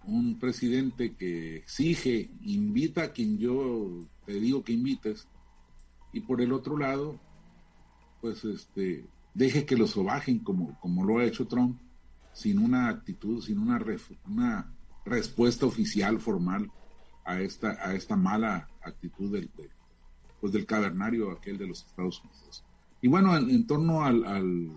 un 0.03 0.39
presidente 0.39 1.15
que 1.15 1.57
exige, 1.57 2.29
invita 2.41 3.03
a 3.03 3.11
quien 3.11 3.37
yo 3.37 4.05
te 4.25 4.33
digo 4.33 4.63
que 4.63 4.73
invites, 4.73 5.27
y 6.13 6.21
por 6.21 6.41
el 6.41 6.53
otro 6.53 6.77
lado, 6.77 7.19
pues 8.21 8.45
este, 8.45 9.05
deje 9.33 9.65
que 9.65 9.75
lo 9.75 9.87
sobajen 9.87 10.39
como, 10.39 10.79
como 10.79 11.03
lo 11.03 11.17
ha 11.17 11.25
hecho 11.25 11.47
Trump, 11.47 11.79
sin 12.31 12.59
una 12.59 12.89
actitud, 12.89 13.41
sin 13.41 13.59
una, 13.59 13.83
una 14.25 14.73
respuesta 15.05 15.65
oficial, 15.65 16.19
formal 16.19 16.71
a 17.25 17.41
esta, 17.41 17.71
a 17.81 17.95
esta 17.95 18.15
mala 18.15 18.69
actitud 18.81 19.31
del, 19.31 19.49
pues 20.45 20.53
del 20.53 20.67
cavernario 20.67 21.31
aquel 21.31 21.57
de 21.57 21.65
los 21.65 21.83
Estados 21.83 22.21
Unidos. 22.23 22.63
Y 23.01 23.07
bueno, 23.07 23.35
en, 23.35 23.65
torno 23.65 24.03
al, 24.03 24.69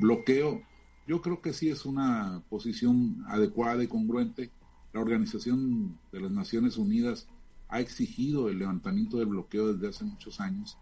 bloqueo, 0.00 0.60
yo 1.06 1.22
creo 1.22 1.40
que 1.40 1.52
sí 1.52 1.68
es 1.68 1.86
una 1.86 2.42
posición 2.50 3.22
adecuada 3.28 3.84
y 3.84 3.86
congruente. 3.86 4.50
La 4.92 5.00
Organización 5.00 5.96
de 6.10 6.20
las 6.20 6.32
Naciones 6.32 6.78
Unidas 6.78 7.28
ha 7.68 7.78
exigido 7.78 8.48
el 8.48 8.58
levantamiento 8.58 9.18
del 9.18 9.26
bloqueo 9.26 9.72
desde 9.72 9.88
hace 9.88 10.04
muchos 10.04 10.40
años 10.40 10.76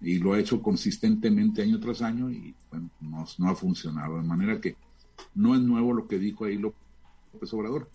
y 0.00 0.18
lo 0.18 0.32
ha 0.32 0.40
hecho 0.40 0.60
consistentemente 0.60 1.62
año 1.62 1.78
tras 1.78 2.02
año 2.02 2.32
y 2.32 2.52
bueno, 2.68 2.90
no, 3.00 3.24
no 3.38 3.48
ha 3.48 3.54
funcionado. 3.54 4.16
De 4.16 4.26
manera 4.26 4.60
que 4.60 4.74
no 5.36 5.54
es 5.54 5.60
nuevo 5.60 5.92
lo 5.92 6.08
que 6.08 6.18
dijo 6.18 6.46
ahí 6.46 6.58
López 6.58 7.52
Obrador. 7.52 7.88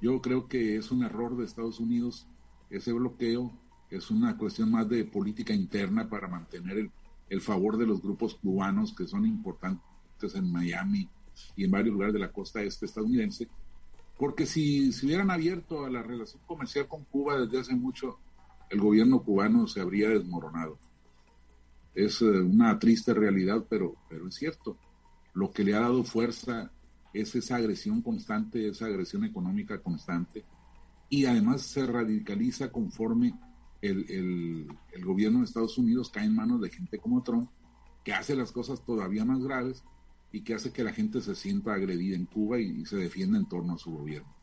Yo 0.00 0.22
creo 0.22 0.46
que 0.46 0.76
es 0.76 0.92
un 0.92 1.02
error 1.02 1.36
de 1.36 1.44
Estados 1.44 1.80
Unidos 1.80 2.28
ese 2.70 2.92
bloqueo 2.92 3.50
es 3.92 4.10
una 4.10 4.36
cuestión 4.36 4.70
más 4.70 4.88
de 4.88 5.04
política 5.04 5.52
interna 5.52 6.08
para 6.08 6.26
mantener 6.26 6.90
el, 7.28 7.40
favor 7.40 7.76
de 7.76 7.86
los 7.86 8.02
grupos 8.02 8.34
cubanos 8.34 8.94
que 8.94 9.06
son 9.06 9.26
importantes 9.26 10.34
en 10.34 10.50
Miami 10.50 11.08
y 11.56 11.64
en 11.64 11.70
varios 11.70 11.92
lugares 11.92 12.14
de 12.14 12.20
la 12.20 12.32
costa 12.32 12.62
este 12.62 12.86
estadounidense, 12.86 13.48
porque 14.18 14.46
si 14.46 14.92
se 14.92 15.06
hubieran 15.06 15.30
abierto 15.30 15.84
a 15.84 15.90
la 15.90 16.02
relación 16.02 16.42
comercial 16.46 16.86
con 16.88 17.04
Cuba 17.04 17.38
desde 17.38 17.60
hace 17.60 17.74
mucho, 17.74 18.18
el 18.70 18.80
gobierno 18.80 19.22
cubano 19.22 19.66
se 19.66 19.80
habría 19.80 20.08
desmoronado. 20.10 20.78
Es 21.94 22.22
eh, 22.22 22.26
una 22.26 22.78
triste 22.78 23.12
realidad, 23.12 23.64
pero, 23.68 23.94
pero 24.08 24.28
es 24.28 24.34
cierto. 24.34 24.78
Lo 25.34 25.50
que 25.50 25.64
le 25.64 25.74
ha 25.74 25.80
dado 25.80 26.04
fuerza 26.04 26.70
es 27.12 27.34
esa 27.34 27.56
agresión 27.56 28.00
constante, 28.00 28.68
esa 28.68 28.86
agresión 28.86 29.24
económica 29.24 29.78
constante, 29.78 30.44
y 31.10 31.26
además 31.26 31.62
se 31.62 31.84
radicaliza 31.86 32.70
conforme 32.70 33.34
el, 33.82 34.68
el, 34.92 35.04
gobierno 35.04 35.40
de 35.40 35.44
Estados 35.44 35.76
Unidos 35.76 36.10
cae 36.10 36.24
en 36.24 36.34
manos 36.34 36.60
de 36.60 36.70
gente 36.70 36.98
como 36.98 37.22
Trump, 37.22 37.50
que 38.04 38.12
hace 38.12 38.34
las 38.34 38.52
cosas 38.52 38.84
todavía 38.84 39.24
más 39.24 39.42
graves 39.42 39.84
y 40.30 40.42
que 40.42 40.54
hace 40.54 40.72
que 40.72 40.84
la 40.84 40.92
gente 40.92 41.20
se 41.20 41.34
sienta 41.34 41.74
agredida 41.74 42.16
en 42.16 42.26
Cuba 42.26 42.58
y 42.58 42.86
se 42.86 42.96
defienda 42.96 43.38
en 43.38 43.46
torno 43.46 43.74
a 43.74 43.78
su 43.78 43.90
gobierno. 43.90 44.41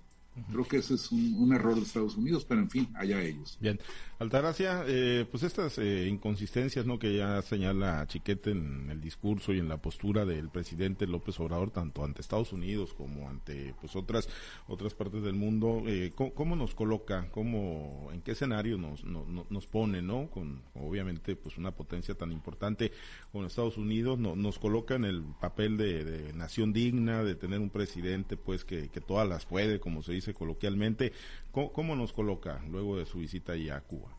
Creo 0.52 0.66
que 0.68 0.78
ese 0.78 0.96
es 0.96 1.12
un, 1.12 1.54
error 1.54 1.76
de 1.76 1.82
Estados 1.82 2.16
Unidos, 2.16 2.46
pero 2.46 2.62
en 2.62 2.70
fin, 2.70 2.90
allá 2.96 3.22
ellos. 3.22 3.58
Bien, 3.60 3.80
Altagracia, 4.20 4.84
eh, 4.86 5.26
pues 5.32 5.44
estas 5.44 5.78
eh, 5.78 6.08
inconsistencias 6.10 6.86
¿no? 6.86 7.00
que 7.00 7.16
ya 7.16 7.42
señala 7.42 8.06
Chiquete 8.08 8.52
en 8.52 8.90
el 8.90 9.00
discurso 9.00 9.54
y 9.54 9.60
en 9.60 9.70
la 9.70 9.82
postura 9.82 10.26
del 10.26 10.50
presidente 10.50 11.08
López 11.08 11.40
Obrador, 11.40 11.72
tanto 11.72 12.04
ante 12.04 12.22
Estados 12.22 12.52
Unidos 12.52 12.94
como 12.94 13.30
ante 13.30 13.74
pues 13.80 13.96
otras 13.96 14.28
otras 14.68 14.94
partes 14.94 15.24
del 15.24 15.36
mundo, 15.36 15.84
eh, 15.88 16.12
¿cómo, 16.16 16.56
nos 16.56 16.76
coloca? 16.76 17.30
¿Cómo, 17.32 18.10
¿En 18.12 18.22
qué 18.22 18.32
escenario 18.32 18.78
nos, 18.78 19.04
nos 19.06 19.68
pone? 19.68 20.02
¿no? 20.02 20.30
Con 20.30 20.62
obviamente 20.76 21.36
pues 21.36 21.58
una 21.58 21.72
potencia 21.72 22.16
tan 22.16 22.32
importante 22.32 22.92
como 23.32 23.46
Estados 23.46 23.78
Unidos, 23.78 24.20
no, 24.20 24.36
nos 24.36 24.60
coloca 24.60 24.96
en 24.96 25.06
el 25.06 25.24
papel 25.40 25.78
de, 25.78 26.34
nación 26.34 26.74
digna, 26.74 27.24
de 27.24 27.36
tener 27.36 27.60
un 27.60 27.70
presidente 27.70 28.38
pues 28.38 28.64
que, 28.64 28.90
que 28.90 29.02
todas 29.02 29.28
las 29.28 29.46
puede, 29.46 29.80
como 29.80 30.04
se 30.04 30.14
dice 30.14 30.29
coloquialmente. 30.34 31.14
¿Cómo, 31.52 31.96
nos 31.96 32.14
coloca 32.14 32.62
luego 32.70 32.98
de 32.98 33.06
su 33.06 33.20
visita 33.20 33.56
ya 33.56 33.78
a 33.78 33.82
Cuba? 33.82 34.16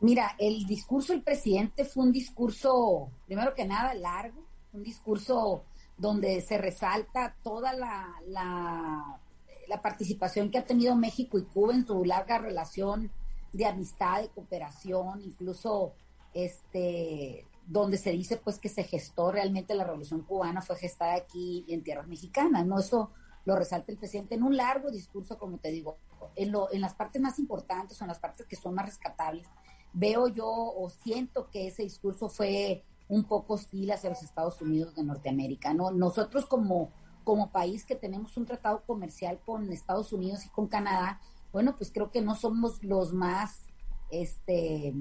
Mira, 0.00 0.36
el 0.38 0.66
discurso 0.66 1.12
del 1.12 1.22
presidente 1.22 1.84
fue 1.84 2.04
un 2.04 2.12
discurso, 2.12 3.10
primero 3.26 3.54
que 3.54 3.64
nada, 3.64 3.94
largo, 3.94 4.44
un 4.72 4.82
discurso 4.82 5.64
donde 5.96 6.40
se 6.40 6.58
resalta 6.58 7.36
toda 7.42 7.72
la, 7.72 8.14
la, 8.26 9.20
la 9.68 9.82
participación 9.82 10.50
que 10.50 10.58
ha 10.58 10.66
tenido 10.66 10.94
México 10.96 11.38
y 11.38 11.44
Cuba 11.44 11.74
en 11.74 11.86
su 11.86 12.04
larga 12.04 12.38
relación 12.38 13.10
de 13.52 13.66
amistad, 13.66 14.22
de 14.22 14.28
cooperación, 14.28 15.22
incluso 15.22 15.94
este 16.34 17.46
donde 17.66 17.98
se 17.98 18.10
dice 18.10 18.36
pues 18.36 18.58
que 18.58 18.68
se 18.68 18.84
gestó 18.84 19.30
realmente 19.32 19.74
la 19.74 19.84
revolución 19.84 20.22
cubana 20.22 20.60
fue 20.60 20.76
gestada 20.76 21.14
aquí 21.14 21.64
en 21.68 21.82
tierras 21.82 22.06
mexicanas, 22.06 22.66
¿no? 22.66 22.78
Eso 22.78 23.10
lo 23.44 23.56
resalta 23.56 23.92
el 23.92 23.98
presidente 23.98 24.34
en 24.34 24.42
un 24.42 24.56
largo 24.56 24.90
discurso, 24.90 25.38
como 25.38 25.58
te 25.58 25.70
digo, 25.70 25.98
en, 26.36 26.52
lo, 26.52 26.72
en 26.72 26.80
las 26.80 26.94
partes 26.94 27.20
más 27.20 27.38
importantes 27.38 28.00
o 28.00 28.04
en 28.04 28.08
las 28.08 28.18
partes 28.18 28.46
que 28.46 28.56
son 28.56 28.74
más 28.74 28.86
rescatables, 28.86 29.46
veo 29.92 30.28
yo 30.28 30.46
o 30.48 30.88
siento 30.90 31.50
que 31.50 31.68
ese 31.68 31.82
discurso 31.82 32.28
fue 32.28 32.84
un 33.08 33.24
poco 33.24 33.54
hostil 33.54 33.92
hacia 33.92 34.10
los 34.10 34.22
Estados 34.22 34.60
Unidos 34.60 34.94
de 34.94 35.04
Norteamérica, 35.04 35.74
¿no? 35.74 35.90
Nosotros 35.90 36.46
como, 36.46 36.90
como 37.22 37.50
país 37.50 37.84
que 37.84 37.94
tenemos 37.94 38.36
un 38.36 38.46
tratado 38.46 38.82
comercial 38.86 39.40
con 39.44 39.70
Estados 39.72 40.12
Unidos 40.12 40.44
y 40.46 40.48
con 40.48 40.68
Canadá, 40.68 41.20
bueno, 41.52 41.76
pues 41.76 41.92
creo 41.92 42.10
que 42.10 42.22
no 42.22 42.34
somos 42.34 42.82
los 42.82 43.12
más, 43.12 43.66
este, 44.10 44.94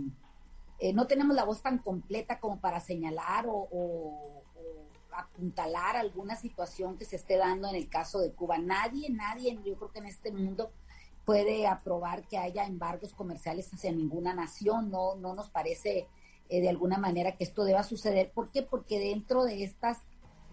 eh, 0.80 0.94
no 0.94 1.08
tenemos 1.08 1.36
la 1.36 1.46
voz 1.46 1.62
tan 1.62 1.78
completa 1.80 2.40
como 2.40 2.60
para 2.60 2.80
señalar 2.80 3.46
o, 3.48 4.42
apuntalar 5.16 5.96
alguna 5.96 6.36
situación 6.36 6.98
que 6.98 7.06
se 7.06 7.18
esté 7.18 7.38
dando 7.38 7.70
en 7.70 7.76
el 7.76 7.88
caso 7.88 8.20
de 8.20 8.32
Cuba. 8.32 8.58
Nadie, 8.58 9.12
nadie, 9.12 9.60
yo 9.64 9.76
creo 9.76 9.92
que 9.92 10.00
en 10.00 10.08
este 10.08 10.32
mundo 10.32 10.72
puede 11.24 11.68
aprobar 11.68 12.28
que 12.28 12.40
haya 12.40 12.66
embargos 12.66 13.14
comerciales 13.14 13.72
hacia 13.72 13.92
ninguna 13.92 14.34
nación. 14.34 14.90
No, 14.90 15.16
no 15.16 15.36
nos 15.36 15.50
parece 15.50 16.08
eh, 16.50 16.62
de 16.62 16.70
alguna 16.70 16.98
manera 16.98 17.36
que 17.36 17.44
esto 17.44 17.64
deba 17.64 17.84
suceder. 17.84 18.32
¿Por 18.32 18.50
qué? 18.50 18.64
Porque 18.64 19.00
dentro 19.00 19.44
de 19.44 19.64
estas 19.64 20.00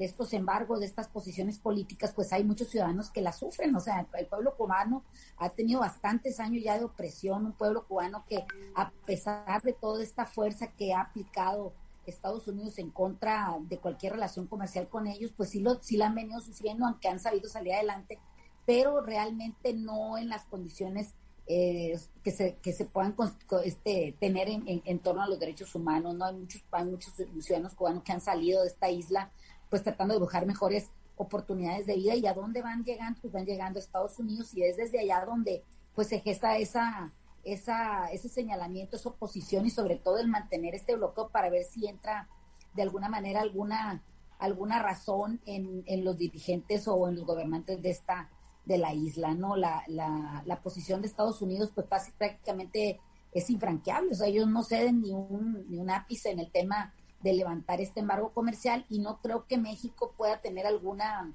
de 0.00 0.06
estos 0.06 0.32
embargos, 0.32 0.80
de 0.80 0.86
estas 0.86 1.08
posiciones 1.08 1.58
políticas, 1.58 2.14
pues 2.14 2.32
hay 2.32 2.42
muchos 2.42 2.68
ciudadanos 2.68 3.10
que 3.10 3.20
la 3.20 3.34
sufren. 3.34 3.76
O 3.76 3.80
sea, 3.80 4.08
el 4.14 4.26
pueblo 4.26 4.56
cubano 4.56 5.04
ha 5.36 5.50
tenido 5.50 5.80
bastantes 5.80 6.40
años 6.40 6.64
ya 6.64 6.78
de 6.78 6.86
opresión, 6.86 7.44
un 7.44 7.52
pueblo 7.52 7.86
cubano 7.86 8.24
que 8.26 8.46
a 8.74 8.90
pesar 9.04 9.60
de 9.60 9.74
toda 9.74 10.02
esta 10.02 10.24
fuerza 10.24 10.68
que 10.68 10.94
ha 10.94 11.02
aplicado 11.02 11.74
Estados 12.06 12.48
Unidos 12.48 12.78
en 12.78 12.90
contra 12.90 13.54
de 13.68 13.76
cualquier 13.76 14.14
relación 14.14 14.46
comercial 14.46 14.88
con 14.88 15.06
ellos, 15.06 15.32
pues 15.36 15.50
sí, 15.50 15.60
lo, 15.60 15.82
sí 15.82 15.98
la 15.98 16.06
han 16.06 16.14
venido 16.14 16.40
sufriendo, 16.40 16.86
aunque 16.86 17.08
han 17.08 17.20
sabido 17.20 17.50
salir 17.50 17.74
adelante, 17.74 18.18
pero 18.64 19.02
realmente 19.02 19.74
no 19.74 20.16
en 20.16 20.30
las 20.30 20.46
condiciones 20.46 21.14
eh, 21.46 22.00
que, 22.24 22.30
se, 22.30 22.56
que 22.62 22.72
se 22.72 22.86
puedan 22.86 23.14
este, 23.64 24.16
tener 24.18 24.48
en, 24.48 24.64
en, 24.66 24.98
torno 25.00 25.22
a 25.22 25.28
los 25.28 25.38
derechos 25.38 25.74
humanos. 25.74 26.14
No 26.14 26.24
hay 26.24 26.36
muchos, 26.36 26.64
hay 26.70 26.86
muchos 26.86 27.12
ciudadanos 27.40 27.74
cubanos 27.74 28.02
que 28.02 28.12
han 28.12 28.22
salido 28.22 28.62
de 28.62 28.68
esta 28.68 28.88
isla 28.88 29.30
pues 29.70 29.82
tratando 29.82 30.14
de 30.14 30.20
buscar 30.20 30.44
mejores 30.44 30.90
oportunidades 31.16 31.86
de 31.86 31.94
vida 31.94 32.14
y 32.14 32.26
a 32.26 32.34
dónde 32.34 32.60
van 32.60 32.84
llegando, 32.84 33.20
pues 33.20 33.32
van 33.32 33.46
llegando 33.46 33.78
a 33.78 33.82
Estados 33.82 34.18
Unidos 34.18 34.52
y 34.54 34.64
es 34.64 34.76
desde 34.76 35.00
allá 35.00 35.24
donde 35.24 35.62
pues 35.94 36.08
se 36.08 36.20
gesta 36.20 36.56
esa, 36.58 37.12
esa, 37.44 38.10
ese 38.10 38.28
señalamiento, 38.28 38.96
esa 38.96 39.10
oposición 39.10 39.66
y 39.66 39.70
sobre 39.70 39.96
todo 39.96 40.18
el 40.18 40.28
mantener 40.28 40.74
este 40.74 40.96
bloqueo 40.96 41.28
para 41.28 41.50
ver 41.50 41.64
si 41.64 41.86
entra 41.86 42.28
de 42.74 42.82
alguna 42.82 43.08
manera 43.08 43.40
alguna, 43.40 44.02
alguna 44.38 44.82
razón 44.82 45.40
en, 45.46 45.82
en 45.86 46.04
los 46.04 46.16
dirigentes 46.16 46.88
o 46.88 47.08
en 47.08 47.16
los 47.16 47.24
gobernantes 47.24 47.82
de 47.82 47.90
esta, 47.90 48.30
de 48.64 48.78
la 48.78 48.94
isla, 48.94 49.34
¿no? 49.34 49.56
La, 49.56 49.84
la, 49.88 50.42
la 50.46 50.62
posición 50.62 51.00
de 51.00 51.08
Estados 51.08 51.42
Unidos 51.42 51.70
pues 51.74 51.86
prácticamente 51.86 53.00
es 53.32 53.48
infranqueable, 53.50 54.12
o 54.12 54.14
sea, 54.14 54.26
ellos 54.26 54.48
no 54.48 54.62
ceden 54.62 55.02
ni 55.02 55.12
un, 55.12 55.66
ni 55.68 55.78
un 55.78 55.90
ápice 55.90 56.30
en 56.30 56.40
el 56.40 56.50
tema 56.50 56.94
de 57.22 57.34
levantar 57.34 57.80
este 57.80 58.00
embargo 58.00 58.32
comercial 58.32 58.86
y 58.88 58.98
no 58.98 59.20
creo 59.20 59.46
que 59.46 59.58
México 59.58 60.14
pueda 60.16 60.40
tener 60.40 60.66
alguna 60.66 61.34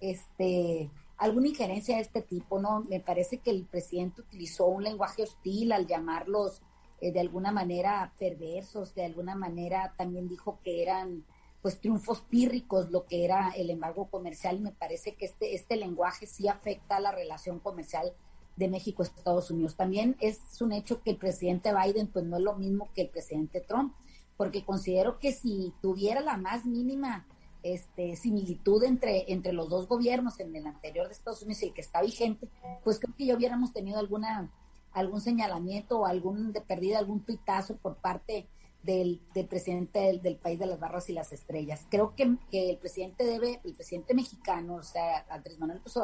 este 0.00 0.90
alguna 1.16 1.48
injerencia 1.48 1.96
de 1.96 2.02
este 2.02 2.22
tipo, 2.22 2.60
¿no? 2.60 2.84
Me 2.88 3.00
parece 3.00 3.38
que 3.38 3.50
el 3.50 3.64
presidente 3.64 4.20
utilizó 4.20 4.66
un 4.66 4.84
lenguaje 4.84 5.24
hostil 5.24 5.72
al 5.72 5.86
llamarlos 5.86 6.62
eh, 7.00 7.12
de 7.12 7.20
alguna 7.20 7.50
manera 7.50 8.12
perversos, 8.18 8.94
de 8.94 9.04
alguna 9.04 9.34
manera 9.34 9.94
también 9.96 10.28
dijo 10.28 10.60
que 10.62 10.82
eran 10.82 11.24
pues 11.60 11.80
triunfos 11.80 12.20
pírricos 12.22 12.90
lo 12.90 13.04
que 13.04 13.24
era 13.24 13.50
el 13.50 13.70
embargo 13.70 14.08
comercial 14.08 14.58
y 14.58 14.60
me 14.60 14.72
parece 14.72 15.16
que 15.16 15.26
este, 15.26 15.56
este 15.56 15.76
lenguaje 15.76 16.26
sí 16.26 16.46
afecta 16.46 16.96
a 16.96 17.00
la 17.00 17.10
relación 17.10 17.58
comercial 17.58 18.14
de 18.56 18.68
México 18.68 19.02
Estados 19.02 19.50
Unidos. 19.50 19.76
También 19.76 20.16
es 20.20 20.60
un 20.60 20.72
hecho 20.72 21.02
que 21.02 21.10
el 21.10 21.16
presidente 21.16 21.72
Biden 21.74 22.08
pues 22.08 22.24
no 22.24 22.36
es 22.36 22.42
lo 22.42 22.54
mismo 22.54 22.88
que 22.94 23.02
el 23.02 23.08
presidente 23.08 23.60
Trump 23.60 23.94
porque 24.38 24.64
considero 24.64 25.18
que 25.18 25.32
si 25.32 25.74
tuviera 25.82 26.22
la 26.22 26.38
más 26.38 26.64
mínima 26.64 27.26
este, 27.62 28.16
similitud 28.16 28.82
entre, 28.84 29.30
entre 29.30 29.52
los 29.52 29.68
dos 29.68 29.88
gobiernos, 29.88 30.40
en 30.40 30.56
el 30.56 30.66
anterior 30.66 31.08
de 31.08 31.12
Estados 31.12 31.42
Unidos 31.42 31.62
y 31.62 31.66
el 31.66 31.74
que 31.74 31.82
está 31.82 32.00
vigente, 32.00 32.48
pues 32.84 32.98
creo 32.98 33.14
que 33.14 33.26
ya 33.26 33.36
hubiéramos 33.36 33.74
tenido 33.74 33.98
alguna 33.98 34.50
algún 34.92 35.20
señalamiento 35.20 36.00
o 36.00 36.06
algún 36.06 36.52
de 36.52 36.60
perdida, 36.60 36.98
algún 36.98 37.20
tuitazo 37.20 37.76
por 37.76 37.96
parte 37.96 38.46
del, 38.82 39.20
presidente 39.48 40.18
del, 40.22 40.36
país 40.36 40.58
de 40.58 40.66
las 40.66 40.80
barras 40.80 41.10
y 41.10 41.12
las 41.12 41.32
estrellas. 41.32 41.86
Creo 41.90 42.14
que, 42.14 42.36
el 42.52 42.78
presidente 42.78 43.24
debe, 43.24 43.60
el 43.64 43.74
presidente 43.74 44.14
mexicano, 44.14 44.76
o 44.76 44.82
sea, 44.82 45.26
Andrés 45.28 45.58
Manuel 45.58 45.78
López 45.78 45.94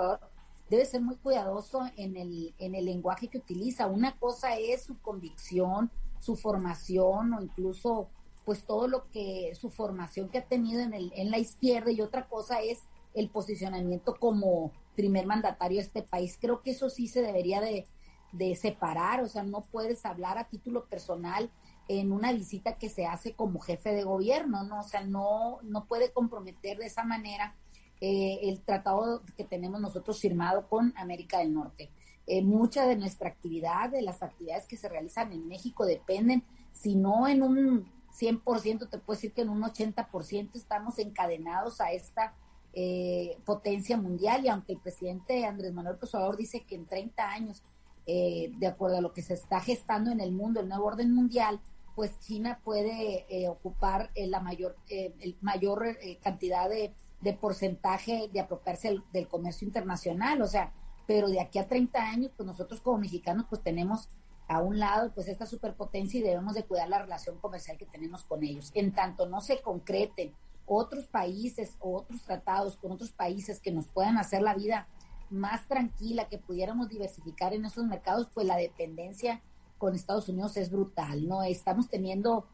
debe 0.69 0.85
ser 0.85 1.01
muy 1.01 1.17
cuidadoso 1.17 1.83
en 1.97 2.17
el, 2.17 2.55
en 2.59 2.75
el 2.75 2.87
lenguaje 2.87 3.29
que 3.29 3.39
utiliza. 3.39 3.87
Una 3.87 4.17
cosa 4.19 4.57
es 4.57 4.83
su 4.83 4.99
convicción, 5.01 5.91
su 6.21 6.37
formación 6.37 7.35
o 7.35 7.43
incluso 7.43 8.09
pues 8.45 8.65
todo 8.65 8.89
lo 8.89 9.11
que 9.11 9.53
su 9.55 9.71
formación 9.71 10.29
que 10.29 10.39
ha 10.39 10.47
tenido 10.47 10.81
en, 10.81 10.95
el, 10.95 11.13
en 11.17 11.31
la 11.31 11.39
izquierda 11.39 11.91
y 11.91 12.01
otra 12.01 12.29
cosa 12.29 12.61
es 12.61 12.85
el 13.15 13.31
posicionamiento 13.31 14.17
como 14.19 14.73
primer 14.95 15.27
mandatario 15.27 15.79
de 15.79 15.85
este 15.85 16.03
país. 16.03 16.37
Creo 16.41 16.63
que 16.63 16.73
eso 16.73 16.91
sí 16.91 17.09
se 17.09 17.23
debería 17.23 17.61
de, 17.61 17.87
de 18.33 18.57
separar, 18.57 19.23
o 19.23 19.29
sea, 19.29 19.43
no 19.43 19.63
puedes 19.63 20.05
hablar 20.05 20.39
a 20.39 20.49
título 20.49 20.87
personal 20.87 21.51
en 21.89 22.13
una 22.13 22.33
visita 22.33 22.79
que 22.79 22.89
se 22.89 23.07
hace 23.07 23.35
como 23.35 23.61
jefe 23.61 23.93
de 23.93 24.05
gobierno, 24.05 24.65
¿no? 24.65 24.81
O 24.81 24.85
sea, 24.85 25.05
no, 25.05 25.59
no 25.63 25.87
puede 25.87 26.13
comprometer 26.13 26.79
de 26.79 26.87
esa 26.87 27.05
manera 27.05 27.57
eh, 28.01 28.41
el 28.43 28.63
tratado 28.63 29.23
que 29.37 29.45
tenemos 29.45 29.81
nosotros 29.81 30.21
firmado 30.21 30.69
con 30.69 30.93
América 30.97 31.39
del 31.39 31.55
Norte. 31.55 31.91
Eh, 32.27 32.43
mucha 32.43 32.87
de 32.87 32.97
nuestra 32.97 33.29
actividad, 33.29 33.91
de 33.91 34.03
las 34.03 34.23
actividades 34.23 34.67
que 34.67 34.79
se 34.79 34.89
realizan 34.89 35.33
en 35.33 35.47
México 35.47 35.85
dependen, 35.85 36.43
si 36.73 36.97
no 36.97 37.29
en 37.29 37.43
un 37.43 37.93
100%, 38.19 38.89
te 38.89 38.99
puedo 38.99 39.17
decir 39.17 39.33
que 39.33 39.43
en 39.43 39.49
un 39.49 39.63
80% 39.63 40.51
estamos 40.55 40.99
encadenados 40.99 41.81
a 41.81 41.93
esta 41.93 42.35
eh, 42.73 43.39
potencia 43.45 43.97
mundial. 43.97 44.45
Y 44.45 44.49
aunque 44.49 44.73
el 44.73 44.81
presidente 44.81 45.45
Andrés 45.45 45.73
Manuel 45.73 45.97
López 46.01 46.13
dice 46.39 46.65
que 46.65 46.75
en 46.75 46.87
30 46.87 47.29
años, 47.29 47.63
eh, 48.07 48.53
de 48.59 48.67
acuerdo 48.67 48.99
a 48.99 49.01
lo 49.01 49.13
que 49.13 49.23
se 49.23 49.35
está 49.35 49.61
gestando 49.61 50.11
en 50.11 50.21
el 50.21 50.33
mundo, 50.33 50.61
el 50.61 50.69
nuevo 50.69 50.87
orden 50.87 51.13
mundial, 51.13 51.61
pues 51.95 52.19
China 52.21 52.61
puede 52.65 53.27
eh, 53.29 53.49
ocupar 53.49 54.11
la 54.17 54.41
mayor, 54.41 54.77
el 54.89 55.37
mayor 55.41 55.97
cantidad 56.21 56.69
de, 56.69 56.93
de, 57.21 57.33
porcentaje 57.35 58.29
de 58.33 58.41
apropiarse 58.41 58.97
del 59.13 59.29
comercio 59.29 59.65
internacional, 59.65 60.43
o 60.43 60.49
sea, 60.49 60.73
pero 61.07 61.29
de 61.29 61.41
aquí 61.41 61.61
a 61.61 61.69
30 61.69 62.03
años, 62.03 62.33
pues 62.37 62.47
nosotros 62.47 62.81
como 62.81 62.99
mexicanos, 62.99 63.47
pues 63.49 63.63
tenemos 63.63 64.09
a 64.49 64.61
un 64.61 64.79
lado 64.79 65.13
pues 65.15 65.29
esta 65.29 65.47
superpotencia 65.47 66.21
y 66.21 66.23
debemos 66.23 66.55
de 66.55 66.65
cuidar 66.65 66.89
la 66.89 67.01
relación 67.01 67.39
comercial 67.39 67.79
que 67.79 67.87
tenemos 67.87 68.25
con 68.25 68.43
ellos. 68.43 68.71
En 68.75 68.93
tanto 68.93 69.27
no 69.27 69.41
se 69.41 69.61
concreten 69.63 70.33
otros 70.67 71.07
países 71.07 71.77
o 71.81 71.97
otros 71.97 72.23
tratados 72.23 72.77
con 72.77 72.93
otros 72.93 73.13
países 73.13 73.61
que 73.61 73.73
nos 73.73 73.87
puedan 73.87 74.19
hacer 74.19 74.43
la 74.43 74.55
vida 74.55 74.87
más 75.31 75.67
tranquila, 75.67 76.29
que 76.29 76.39
pudiéramos 76.39 76.89
diversificar 76.89 77.55
en 77.55 77.65
esos 77.65 77.85
mercados, 77.85 78.29
pues 78.33 78.47
la 78.47 78.57
dependencia 78.57 79.43
con 79.79 79.95
Estados 79.95 80.29
Unidos 80.29 80.57
es 80.57 80.71
brutal, 80.71 81.27
¿no? 81.27 81.43
Estamos 81.43 81.89
teniendo 81.89 82.47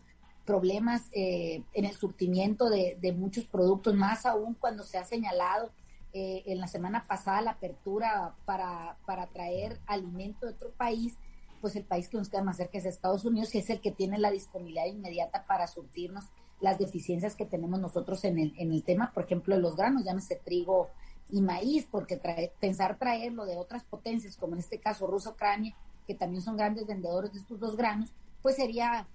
problemas 0.45 1.09
eh, 1.13 1.63
en 1.75 1.85
el 1.85 1.95
surtimiento 1.95 2.71
de, 2.71 3.15
muchos 3.17 3.45
productos, 3.45 3.95
más 3.95 4.27
aún 4.27 4.55
cuando 4.55 4.83
se 4.83 4.99
ha 4.99 5.05
señalado 5.05 5.71
eh, 6.13 6.43
en 6.47 6.59
la 6.59 6.67
semana 6.67 7.07
pasada 7.07 7.41
la 7.41 7.51
apertura 7.53 8.35
para, 8.47 8.97
para 9.07 9.27
traer 9.29 9.79
alimento 9.87 10.47
de 10.47 10.55
otro 10.55 10.73
país 10.73 11.17
pues 11.61 11.77
el 11.77 11.85
país 11.85 12.09
que 12.09 12.17
nos 12.17 12.29
queda 12.29 12.43
más 12.43 12.57
cerca 12.57 12.79
es 12.79 12.85
Estados 12.85 13.25
Unidos, 13.25 13.55
y 13.55 13.59
es 13.59 13.71
el 13.71 13.81
que 13.81 13.93
tiene 13.93 14.19
la 14.19 14.31
disponibilidad 14.31 14.87
inmediata 14.87 15.47
para 15.47 15.67
surtirnos 15.67 16.25
las 16.61 16.79
deficiencias 16.79 17.37
que 17.37 17.47
tenemos 17.47 17.81
nosotros 17.81 18.25
en 18.25 18.39
el, 18.39 18.55
en 18.59 18.73
el 18.73 18.83
tema, 18.83 19.13
por 19.13 19.25
ejemplo, 19.25 19.55
de 19.55 19.63
los 19.63 19.77
granos, 19.77 20.05
llámese 20.05 20.37
trigo 20.37 20.89
y 21.31 21.41
maíz, 21.41 21.87
porque 21.91 22.21
pensar 22.61 22.99
traerlo 22.99 23.47
de 23.47 23.57
otras 23.57 23.85
potencias, 23.85 24.37
como 24.37 24.55
en 24.55 24.61
este 24.61 24.79
caso 24.79 25.07
Rusia, 25.07 25.31
Ucrania, 25.31 25.75
que 26.07 26.15
también 26.15 26.43
son 26.43 26.57
grandes 26.57 26.87
vendedores 26.87 27.33
de 27.33 27.39
estos 27.39 27.61
dos 27.61 27.77
granos, 27.77 28.13
pues 28.43 28.57
sería 28.57 29.07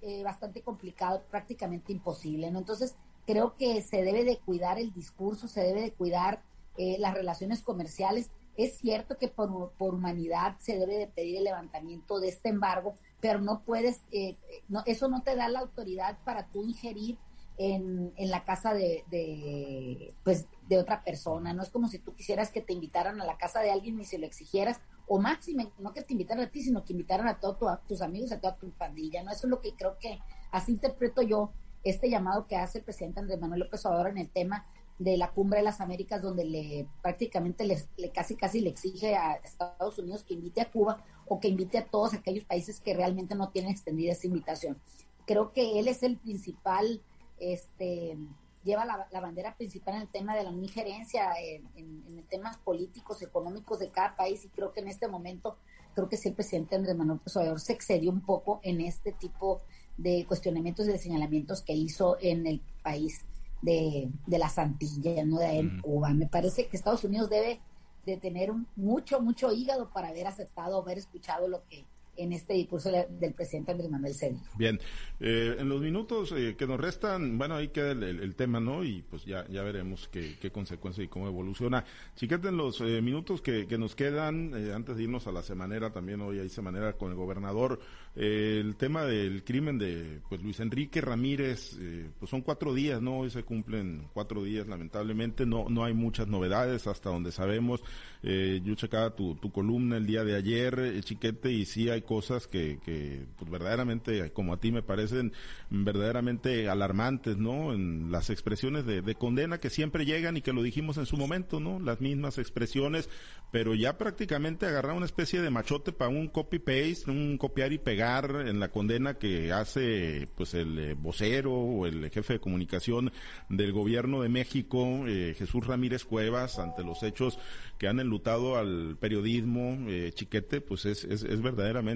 eh, 0.00 0.22
bastante 0.22 0.62
complicado, 0.62 1.22
prácticamente 1.30 1.92
imposible, 1.92 2.50
¿no? 2.50 2.60
Entonces, 2.60 2.94
creo 3.26 3.56
que 3.56 3.82
se 3.82 4.02
debe 4.02 4.24
de 4.24 4.38
cuidar 4.38 4.78
el 4.78 4.92
discurso, 4.92 5.48
se 5.48 5.60
debe 5.60 5.82
de 5.82 5.92
cuidar 5.92 6.42
eh, 6.78 6.96
las 6.98 7.14
relaciones 7.14 7.62
comerciales, 7.62 8.30
es 8.56 8.78
cierto 8.78 9.18
que 9.18 9.28
por, 9.28 9.50
humanidad 9.78 10.56
se 10.58 10.78
debe 10.78 10.98
de 10.98 11.06
pedir 11.06 11.38
el 11.38 11.44
levantamiento 11.44 12.20
de 12.20 12.28
este 12.28 12.48
embargo, 12.48 12.94
pero 13.20 13.40
no 13.40 13.60
puedes, 13.60 14.02
eh, 14.12 14.36
no, 14.68 14.82
eso 14.86 15.08
no 15.08 15.22
te 15.22 15.36
da 15.36 15.48
la 15.48 15.60
autoridad 15.60 16.18
para 16.24 16.46
tú 16.46 16.64
ingerir 16.64 17.18
en, 17.58 18.12
en 18.16 18.30
la 18.30 18.44
casa 18.44 18.74
de, 18.74 19.04
de, 19.10 20.14
pues, 20.24 20.46
de 20.68 20.78
otra 20.78 21.02
persona. 21.02 21.52
No 21.52 21.62
es 21.62 21.70
como 21.70 21.88
si 21.88 21.98
tú 21.98 22.14
quisieras 22.14 22.50
que 22.50 22.60
te 22.60 22.72
invitaran 22.72 23.20
a 23.20 23.24
la 23.24 23.38
casa 23.38 23.60
de 23.60 23.70
alguien 23.70 24.00
y 24.00 24.04
se 24.04 24.18
lo 24.18 24.26
exigieras, 24.26 24.80
o 25.08 25.18
máximo, 25.18 25.70
no 25.78 25.92
que 25.92 26.02
te 26.02 26.12
invitaran 26.12 26.44
a 26.44 26.50
ti, 26.50 26.62
sino 26.62 26.84
que 26.84 26.92
invitaran 26.92 27.28
a 27.28 27.38
todos 27.38 27.78
tus 27.86 28.02
amigos, 28.02 28.32
a 28.32 28.40
toda 28.40 28.56
tu 28.56 28.70
pandilla. 28.70 29.22
¿no? 29.22 29.30
Eso 29.30 29.46
es 29.46 29.50
lo 29.50 29.60
que 29.60 29.72
creo 29.74 29.98
que 29.98 30.18
así 30.50 30.72
interpreto 30.72 31.22
yo 31.22 31.52
este 31.84 32.10
llamado 32.10 32.46
que 32.46 32.56
hace 32.56 32.78
el 32.78 32.84
presidente 32.84 33.20
Andrés 33.20 33.40
Manuel 33.40 33.60
López 33.60 33.86
Obrador 33.86 34.08
en 34.08 34.18
el 34.18 34.28
tema 34.28 34.66
de 34.98 35.16
la 35.16 35.30
cumbre 35.30 35.58
de 35.58 35.64
las 35.64 35.80
Américas, 35.80 36.22
donde 36.22 36.44
le 36.44 36.86
prácticamente 37.02 37.64
le, 37.64 38.10
casi 38.10 38.36
casi 38.36 38.60
le 38.60 38.70
exige 38.70 39.14
a 39.14 39.34
Estados 39.34 39.98
Unidos 39.98 40.24
que 40.24 40.34
invite 40.34 40.60
a 40.60 40.70
Cuba 40.70 41.04
o 41.26 41.38
que 41.38 41.48
invite 41.48 41.78
a 41.78 41.86
todos 41.86 42.14
aquellos 42.14 42.44
países 42.44 42.80
que 42.80 42.94
realmente 42.94 43.34
no 43.34 43.50
tienen 43.50 43.70
extendida 43.70 44.12
esa 44.12 44.26
invitación. 44.26 44.80
Creo 45.26 45.52
que 45.52 45.78
él 45.78 45.88
es 45.88 46.02
el 46.02 46.16
principal 46.16 47.02
este, 47.38 48.16
lleva 48.64 48.84
la, 48.84 49.20
bandera 49.20 49.54
principal 49.56 49.94
en 49.94 50.02
el 50.02 50.08
tema 50.08 50.34
de 50.36 50.42
la 50.42 50.50
injerencia 50.50 51.32
en, 51.40 51.68
en, 51.76 52.22
temas 52.28 52.56
políticos, 52.58 53.22
económicos 53.22 53.78
de 53.78 53.90
cada 53.90 54.16
país 54.16 54.44
y 54.44 54.48
creo 54.48 54.72
que 54.72 54.80
en 54.80 54.88
este 54.88 55.06
momento, 55.06 55.56
creo 55.94 56.08
que 56.08 56.16
sí 56.16 56.28
el 56.28 56.34
presidente 56.34 56.74
Andrés 56.74 56.96
Manuel 56.96 57.20
López 57.24 57.62
se 57.62 57.72
excedió 57.72 58.10
un 58.10 58.20
poco 58.20 58.60
en 58.64 58.80
este 58.80 59.12
tipo 59.12 59.60
de 59.96 60.24
cuestionamientos 60.26 60.88
y 60.88 60.92
de 60.92 60.98
señalamientos 60.98 61.62
que 61.62 61.72
hizo 61.72 62.16
en 62.20 62.46
el 62.46 62.60
país 62.82 63.24
de, 63.62 64.10
de 64.26 64.38
las 64.38 64.58
Antillas, 64.58 65.26
no 65.26 65.38
de 65.38 65.80
Cuba. 65.82 66.14
Me 66.14 66.26
parece 66.26 66.66
que 66.66 66.76
Estados 66.76 67.04
Unidos 67.04 67.28
debe 67.30 67.60
de 68.04 68.16
tener 68.16 68.52
mucho, 68.76 69.20
mucho 69.20 69.52
hígado 69.52 69.90
para 69.90 70.08
haber 70.08 70.26
aceptado, 70.26 70.80
haber 70.80 70.98
escuchado 70.98 71.48
lo 71.48 71.64
que 71.68 71.84
en 72.16 72.32
este 72.32 72.54
discurso 72.54 72.90
del 72.90 73.34
presidente 73.34 73.72
Andrés 73.72 73.90
Manuel 73.90 74.14
Cedillo. 74.14 74.40
Bien, 74.56 74.78
eh, 75.18 75.56
en 75.58 75.68
los 75.68 75.80
minutos 75.80 76.32
eh, 76.36 76.56
que 76.58 76.66
nos 76.66 76.78
restan, 76.78 77.38
bueno, 77.38 77.54
ahí 77.54 77.68
queda 77.68 77.92
el, 77.92 78.34
tema, 78.34 78.60
¿no? 78.60 78.84
Y 78.84 79.02
pues 79.02 79.24
ya, 79.24 79.46
ya 79.48 79.62
veremos 79.62 80.08
qué, 80.08 80.36
qué 80.40 80.50
consecuencias 80.50 81.06
y 81.06 81.08
cómo 81.08 81.26
evoluciona. 81.26 81.84
Chiquete, 82.16 82.48
en 82.48 82.56
los 82.58 82.80
eh, 82.80 83.00
minutos 83.00 83.40
que, 83.40 83.66
que, 83.66 83.78
nos 83.78 83.94
quedan, 83.94 84.52
antes 84.74 84.96
de 84.96 85.04
irnos 85.04 85.26
a 85.26 85.32
la 85.32 85.42
semanera, 85.42 85.90
también 85.90 86.20
hoy 86.20 86.38
hay 86.38 86.48
semanera 86.48 86.94
con 86.94 87.10
el 87.10 87.16
gobernador, 87.16 87.80
el 88.14 88.76
tema 88.76 89.04
del 89.04 89.44
crimen 89.44 89.78
de 89.78 90.20
pues 90.28 90.42
Luis 90.42 90.60
Enrique 90.60 91.00
Ramírez, 91.00 91.78
pues 92.18 92.30
son 92.30 92.40
cuatro 92.40 92.74
días, 92.74 93.00
¿no? 93.02 93.20
Hoy 93.20 93.30
se 93.30 93.42
cumplen 93.42 94.08
cuatro 94.12 94.42
días, 94.42 94.66
lamentablemente, 94.66 95.44
no, 95.44 95.68
no 95.68 95.84
hay 95.84 95.92
muchas 95.92 96.26
novedades 96.26 96.86
hasta 96.86 97.10
donde 97.10 97.32
sabemos. 97.32 97.82
yo 98.22 98.74
checaba 98.74 99.14
tu, 99.14 99.34
tu 99.36 99.50
columna 99.50 99.96
el 99.96 100.06
día 100.06 100.24
de 100.24 100.34
ayer, 100.34 101.00
Chiquete, 101.02 101.52
y 101.52 101.64
sí 101.66 101.90
hay 101.90 102.02
cosas 102.06 102.46
que, 102.46 102.78
que 102.84 103.26
pues, 103.36 103.50
verdaderamente, 103.50 104.30
como 104.32 104.54
a 104.54 104.60
ti 104.60 104.72
me 104.72 104.82
parecen 104.82 105.32
verdaderamente 105.70 106.68
alarmantes, 106.68 107.36
¿no? 107.36 107.72
En 107.72 108.10
las 108.10 108.30
expresiones 108.30 108.86
de, 108.86 109.14
condena 109.16 109.58
que 109.58 109.70
siempre 109.70 110.04
llegan 110.04 110.36
y 110.36 110.42
que 110.42 110.52
lo 110.52 110.62
dijimos 110.62 110.96
en 110.98 111.06
su 111.06 111.16
momento, 111.16 111.60
¿no? 111.60 111.80
Las 111.80 112.00
mismas 112.00 112.38
expresiones, 112.38 113.08
pero 113.50 113.74
ya 113.74 113.98
prácticamente 113.98 114.66
agarrar 114.66 114.96
una 114.96 115.06
especie 115.06 115.40
de 115.40 115.50
machote 115.50 115.92
para 115.92 116.10
un 116.10 116.28
copy-paste, 116.28 117.10
un 117.10 117.38
copiar 117.38 117.72
y 117.72 117.78
pegar 117.78 118.44
en 118.46 118.60
la 118.60 118.68
condena 118.68 119.14
que 119.14 119.52
hace 119.52 120.28
pues 120.36 120.54
el 120.54 120.78
eh, 120.78 120.94
vocero 120.94 121.52
o 121.52 121.86
el 121.86 122.10
jefe 122.10 122.34
de 122.34 122.40
comunicación 122.40 123.12
del 123.48 123.72
gobierno 123.72 124.22
de 124.22 124.28
México, 124.28 125.04
eh, 125.06 125.34
Jesús 125.36 125.66
Ramírez 125.66 126.04
Cuevas, 126.04 126.58
ante 126.58 126.84
los 126.84 127.02
hechos 127.02 127.38
que 127.78 127.88
han 127.88 128.00
enlutado 128.00 128.56
al 128.56 128.96
periodismo, 128.98 129.76
eh, 129.88 130.12
chiquete, 130.14 130.60
pues 130.60 130.86
es, 130.86 131.04
es, 131.04 131.22
es 131.22 131.42
verdaderamente 131.42 131.95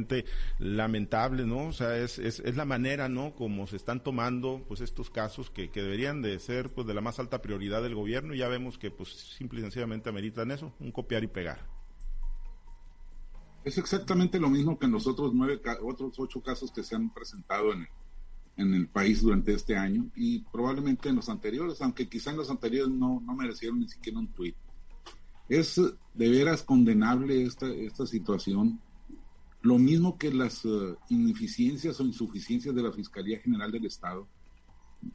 lamentable, 0.59 1.47
¿no? 1.47 1.69
O 1.69 1.73
sea, 1.73 1.97
es, 1.99 2.19
es, 2.19 2.41
es, 2.41 2.57
la 2.57 2.65
manera, 2.65 3.09
¿no? 3.09 3.35
Como 3.35 3.67
se 3.67 3.77
están 3.77 4.03
tomando, 4.03 4.65
pues, 4.69 4.81
estos 4.81 5.11
casos 5.11 5.51
que, 5.51 5.71
que 5.71 5.83
deberían 5.83 6.23
de 6.23 6.39
ser, 6.39 6.73
pues, 6.73 6.87
de 6.87 6.95
la 6.95 7.01
más 7.01 7.19
alta 7.19 7.43
prioridad 7.43 7.83
del 7.83 7.95
gobierno 7.95 8.35
y 8.35 8.39
ya 8.39 8.49
vemos 8.49 8.79
que, 8.79 8.91
pues, 8.91 9.11
simple 9.37 9.61
y 9.61 9.63
sencillamente 9.63 10.09
ameritan 10.09 10.51
eso, 10.51 10.73
un 10.81 10.93
copiar 10.93 11.25
y 11.25 11.29
pegar. 11.29 11.67
Es 13.65 13.77
exactamente 13.77 14.41
lo 14.41 14.49
mismo 14.49 14.79
que 14.79 14.87
en 14.87 14.93
los 14.93 15.07
otros 15.07 15.33
nueve, 15.35 15.61
otros 15.83 16.19
ocho 16.19 16.41
casos 16.41 16.73
que 16.73 16.83
se 16.83 16.97
han 16.97 17.13
presentado 17.13 17.73
en 17.73 17.83
el, 17.83 17.89
en 18.57 18.75
el 18.75 18.89
país 18.89 19.21
durante 19.21 19.53
este 19.53 19.77
año 19.77 20.07
y 20.17 20.41
probablemente 20.45 21.11
en 21.11 21.17
los 21.17 21.29
anteriores, 21.29 21.81
aunque 21.83 22.09
quizá 22.09 22.31
en 22.31 22.39
los 22.39 22.51
anteriores 22.51 22.91
no, 22.91 23.21
no 23.21 23.35
merecieron 23.35 23.81
ni 23.81 23.89
siquiera 23.89 24.19
un 24.19 24.29
tuit. 24.29 24.57
Es 25.49 25.81
de 26.15 26.29
veras 26.29 26.63
condenable 26.63 27.43
esta, 27.43 27.67
esta 27.69 28.07
situación 28.07 28.81
lo 29.63 29.79
mismo 29.79 30.17
que 30.17 30.33
las 30.33 30.65
uh, 30.65 30.97
ineficiencias 31.09 32.01
o 32.01 32.05
insuficiencias 32.05 32.75
de 32.75 32.83
la 32.83 32.93
Fiscalía 32.93 33.41
General 33.41 33.71
del 33.71 33.87
Estado, 33.87 34.27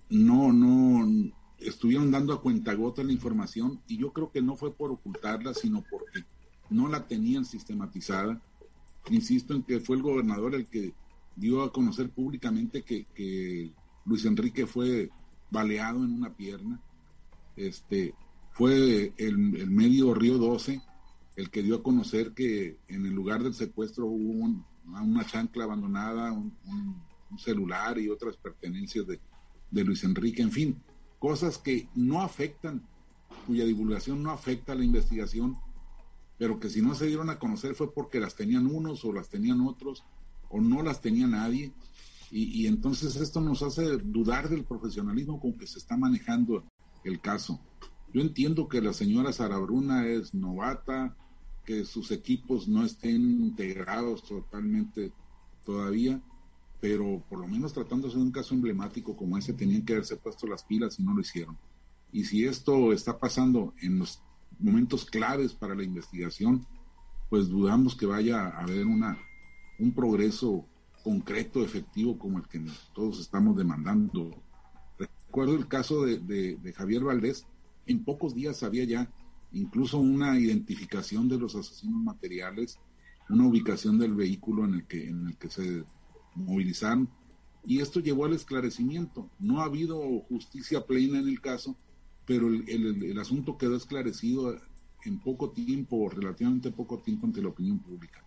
no, 0.10 0.54
no, 0.54 1.32
estuvieron 1.60 2.12
dando 2.12 2.34
a 2.34 2.42
cuentagota 2.42 3.04
la 3.04 3.12
información 3.12 3.82
y 3.88 3.98
yo 3.98 4.12
creo 4.12 4.32
que 4.32 4.42
no 4.42 4.56
fue 4.56 4.74
por 4.74 4.92
ocultarla, 4.92 5.54
sino 5.54 5.84
porque 5.90 6.26
no 6.70 6.88
la 6.88 7.08
tenían 7.08 7.46
sistematizada. 7.46 8.42
Insisto 9.10 9.54
en 9.54 9.64
que 9.64 9.80
fue 9.80 9.98
el 9.98 10.04
gobernador 10.04 10.56
el 10.56 10.68
que 10.68 10.94
dio 11.36 11.62
a 11.62 11.72
conocer 11.72 12.10
públicamente 12.10 12.84
que, 12.84 13.06
que 13.14 13.72
Luis 14.06 14.26
Enrique 14.26 14.66
fue 14.66 15.10
baleado 15.52 16.04
en 16.04 16.14
una 16.14 16.34
pierna. 16.34 16.82
Este, 17.56 18.14
fue 18.52 19.14
el, 19.18 19.56
el 19.58 19.70
medio 19.70 20.14
Río 20.14 20.38
12 20.38 20.82
el 21.36 21.50
que 21.50 21.62
dio 21.62 21.76
a 21.76 21.84
conocer 21.84 22.34
que 22.34 22.80
en 22.88 23.06
el 23.06 23.14
lugar 23.14 23.44
del 23.44 23.54
secuestro 23.54 24.06
hubo 24.06 24.32
una 24.86 25.26
chancla 25.26 25.66
abandonada, 25.66 26.32
un, 26.32 26.56
celular 27.38 28.00
y 28.00 28.08
otras 28.08 28.38
pertenencias 28.38 29.06
de, 29.08 29.20
Luis 29.84 30.06
Enrique, 30.06 30.42
en 30.42 30.52
fin, 30.52 30.82
cosas 31.20 31.58
que 31.58 31.90
no 31.94 32.22
afectan, 32.22 32.88
cuya 33.46 33.66
divulgación 33.66 34.24
no 34.24 34.32
afecta 34.32 34.72
a 34.72 34.76
la 34.76 34.86
investigación, 34.86 35.58
pero 36.38 36.62
que 36.62 36.70
si 36.70 36.82
no 36.82 36.96
se 36.96 37.08
dieron 37.08 37.30
a 37.30 37.38
conocer 37.38 37.76
fue 37.76 37.94
porque 37.94 38.22
las 38.22 38.36
tenían 38.36 38.68
unos 38.68 39.04
o 39.04 39.12
las 39.12 39.28
tenían 39.28 39.60
otros 39.60 40.06
o 40.48 40.62
no 40.62 40.82
las 40.82 41.02
tenía 41.02 41.28
nadie. 41.28 41.74
Y, 42.32 42.62
y 42.62 42.68
entonces 42.68 43.18
esto 43.18 43.42
nos 43.42 43.62
hace 43.64 43.98
dudar 43.98 44.48
del 44.48 44.64
profesionalismo 44.64 45.42
con 45.42 45.58
que 45.58 45.68
se 45.68 45.80
está 45.80 45.98
manejando 45.98 46.64
el 47.04 47.20
caso. 47.20 47.60
Yo 48.14 48.22
entiendo 48.22 48.70
que 48.70 48.82
la 48.82 48.94
señora 48.94 49.34
Sara 49.34 49.58
Bruna 49.58 50.08
es 50.08 50.34
novata, 50.34 51.18
que 51.66 51.84
sus 51.84 52.12
equipos 52.12 52.68
no 52.68 52.86
estén 52.86 53.42
integrados 53.42 54.24
totalmente 54.24 55.12
todavía, 55.66 56.22
pero 56.80 57.24
por 57.28 57.40
lo 57.40 57.48
menos 57.48 57.74
tratándose 57.74 58.18
de 58.18 58.24
un 58.24 58.32
caso 58.32 58.54
emblemático 58.54 59.18
como 59.18 59.38
ese, 59.38 59.54
tenían 59.54 59.84
que 59.84 59.94
haberse 59.94 60.18
puesto 60.18 60.48
las 60.48 60.64
pilas 60.64 61.00
y 61.00 61.04
no 61.04 61.14
lo 61.14 61.22
hicieron. 61.22 61.58
Y 62.12 62.24
si 62.24 62.46
esto 62.46 62.94
está 62.94 63.18
pasando 63.18 63.74
en 63.82 64.00
los 64.00 64.22
momentos 64.60 65.06
claves 65.06 65.54
para 65.54 65.76
la 65.76 65.84
investigación, 65.84 66.66
pues 67.30 67.50
dudamos 67.50 67.96
que 67.96 68.06
vaya 68.06 68.48
a 68.48 68.62
haber 68.62 68.86
una, 68.86 69.18
un 69.80 69.94
progreso 69.94 70.66
concreto, 71.04 71.64
efectivo, 71.64 72.18
como 72.18 72.38
el 72.38 72.48
que 72.48 72.64
todos 72.94 73.20
estamos 73.20 73.58
demandando. 73.58 74.32
Recuerdo 74.98 75.56
el 75.56 75.68
caso 75.68 76.06
de, 76.06 76.20
de 76.20 76.74
Javier 76.74 77.04
Valdés, 77.04 77.46
en 77.88 78.04
pocos 78.04 78.34
días 78.34 78.64
había 78.64 78.84
ya 78.86 79.12
incluso 79.52 79.98
una 79.98 80.40
identificación 80.40 81.28
de 81.28 81.38
los 81.38 81.56
asesinos 81.56 82.02
materiales, 82.04 82.80
una 83.30 83.48
ubicación 83.48 83.98
del 83.98 84.14
vehículo 84.14 84.66
en 84.66 84.76
el 84.76 84.86
que, 84.86 85.08
en 85.08 85.28
el 85.28 85.38
que 85.38 85.50
se 85.50 85.84
movilizaron, 86.36 87.10
y 87.66 87.80
esto 87.80 88.00
llevó 88.00 88.26
al 88.26 88.34
esclarecimiento. 88.34 89.30
No 89.40 89.62
ha 89.62 89.66
habido 89.66 90.00
justicia 90.30 90.86
plena 90.86 91.20
en 91.20 91.28
el 91.28 91.42
caso, 91.42 91.76
pero 92.26 92.48
el, 92.48 92.68
el 92.68 93.20
asunto 93.20 93.58
quedó 93.58 93.76
esclarecido 93.76 94.56
en 95.04 95.20
poco 95.20 95.52
tiempo, 95.52 96.10
relativamente 96.10 96.72
poco 96.72 97.00
tiempo 97.00 97.26
ante 97.28 97.42
la 97.42 97.50
opinión 97.50 97.80
pública 97.80 98.25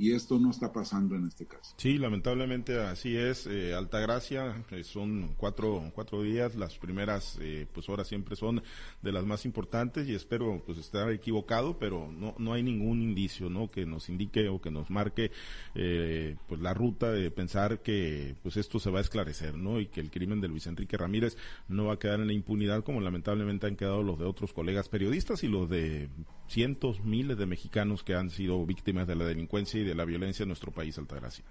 y 0.00 0.12
esto 0.12 0.38
no 0.38 0.50
está 0.50 0.72
pasando 0.72 1.14
en 1.14 1.26
este 1.26 1.44
caso. 1.44 1.74
Sí, 1.76 1.98
lamentablemente 1.98 2.80
así 2.80 3.14
es. 3.14 3.46
Eh, 3.46 3.74
Altagracia 3.74 4.64
eh, 4.70 4.82
son 4.82 5.34
cuatro, 5.36 5.92
cuatro 5.94 6.22
días, 6.22 6.54
las 6.54 6.78
primeras 6.78 7.36
eh, 7.42 7.66
pues 7.70 7.86
horas 7.90 8.08
siempre 8.08 8.34
son 8.34 8.62
de 9.02 9.12
las 9.12 9.26
más 9.26 9.44
importantes 9.44 10.08
y 10.08 10.14
espero 10.14 10.62
pues 10.64 10.78
estar 10.78 11.10
equivocado, 11.10 11.78
pero 11.78 12.10
no, 12.10 12.34
no 12.38 12.54
hay 12.54 12.62
ningún 12.62 13.02
indicio 13.02 13.50
no 13.50 13.70
que 13.70 13.84
nos 13.84 14.08
indique 14.08 14.48
o 14.48 14.58
que 14.58 14.70
nos 14.70 14.88
marque 14.88 15.32
eh, 15.74 16.36
pues 16.48 16.62
la 16.62 16.72
ruta 16.72 17.12
de 17.12 17.30
pensar 17.30 17.80
que 17.80 18.36
pues 18.42 18.56
esto 18.56 18.78
se 18.78 18.90
va 18.90 19.00
a 19.00 19.02
esclarecer, 19.02 19.54
¿no? 19.54 19.80
Y 19.80 19.88
que 19.88 20.00
el 20.00 20.10
crimen 20.10 20.40
de 20.40 20.48
Luis 20.48 20.66
Enrique 20.66 20.96
Ramírez 20.96 21.36
no 21.68 21.86
va 21.86 21.94
a 21.94 21.98
quedar 21.98 22.20
en 22.20 22.28
la 22.28 22.32
impunidad 22.32 22.84
como 22.84 23.02
lamentablemente 23.02 23.66
han 23.66 23.76
quedado 23.76 24.02
los 24.02 24.18
de 24.18 24.24
otros 24.24 24.54
colegas 24.54 24.88
periodistas 24.88 25.44
y 25.44 25.48
los 25.48 25.68
de 25.68 26.08
cientos, 26.50 27.04
miles 27.04 27.38
de 27.38 27.46
mexicanos 27.46 28.02
que 28.02 28.14
han 28.14 28.30
sido 28.30 28.66
víctimas 28.66 29.06
de 29.06 29.14
la 29.14 29.24
delincuencia 29.24 29.80
y 29.80 29.84
de 29.84 29.94
la 29.94 30.04
violencia 30.04 30.42
en 30.42 30.48
nuestro 30.48 30.72
país, 30.72 30.98
Altagracia. 30.98 31.44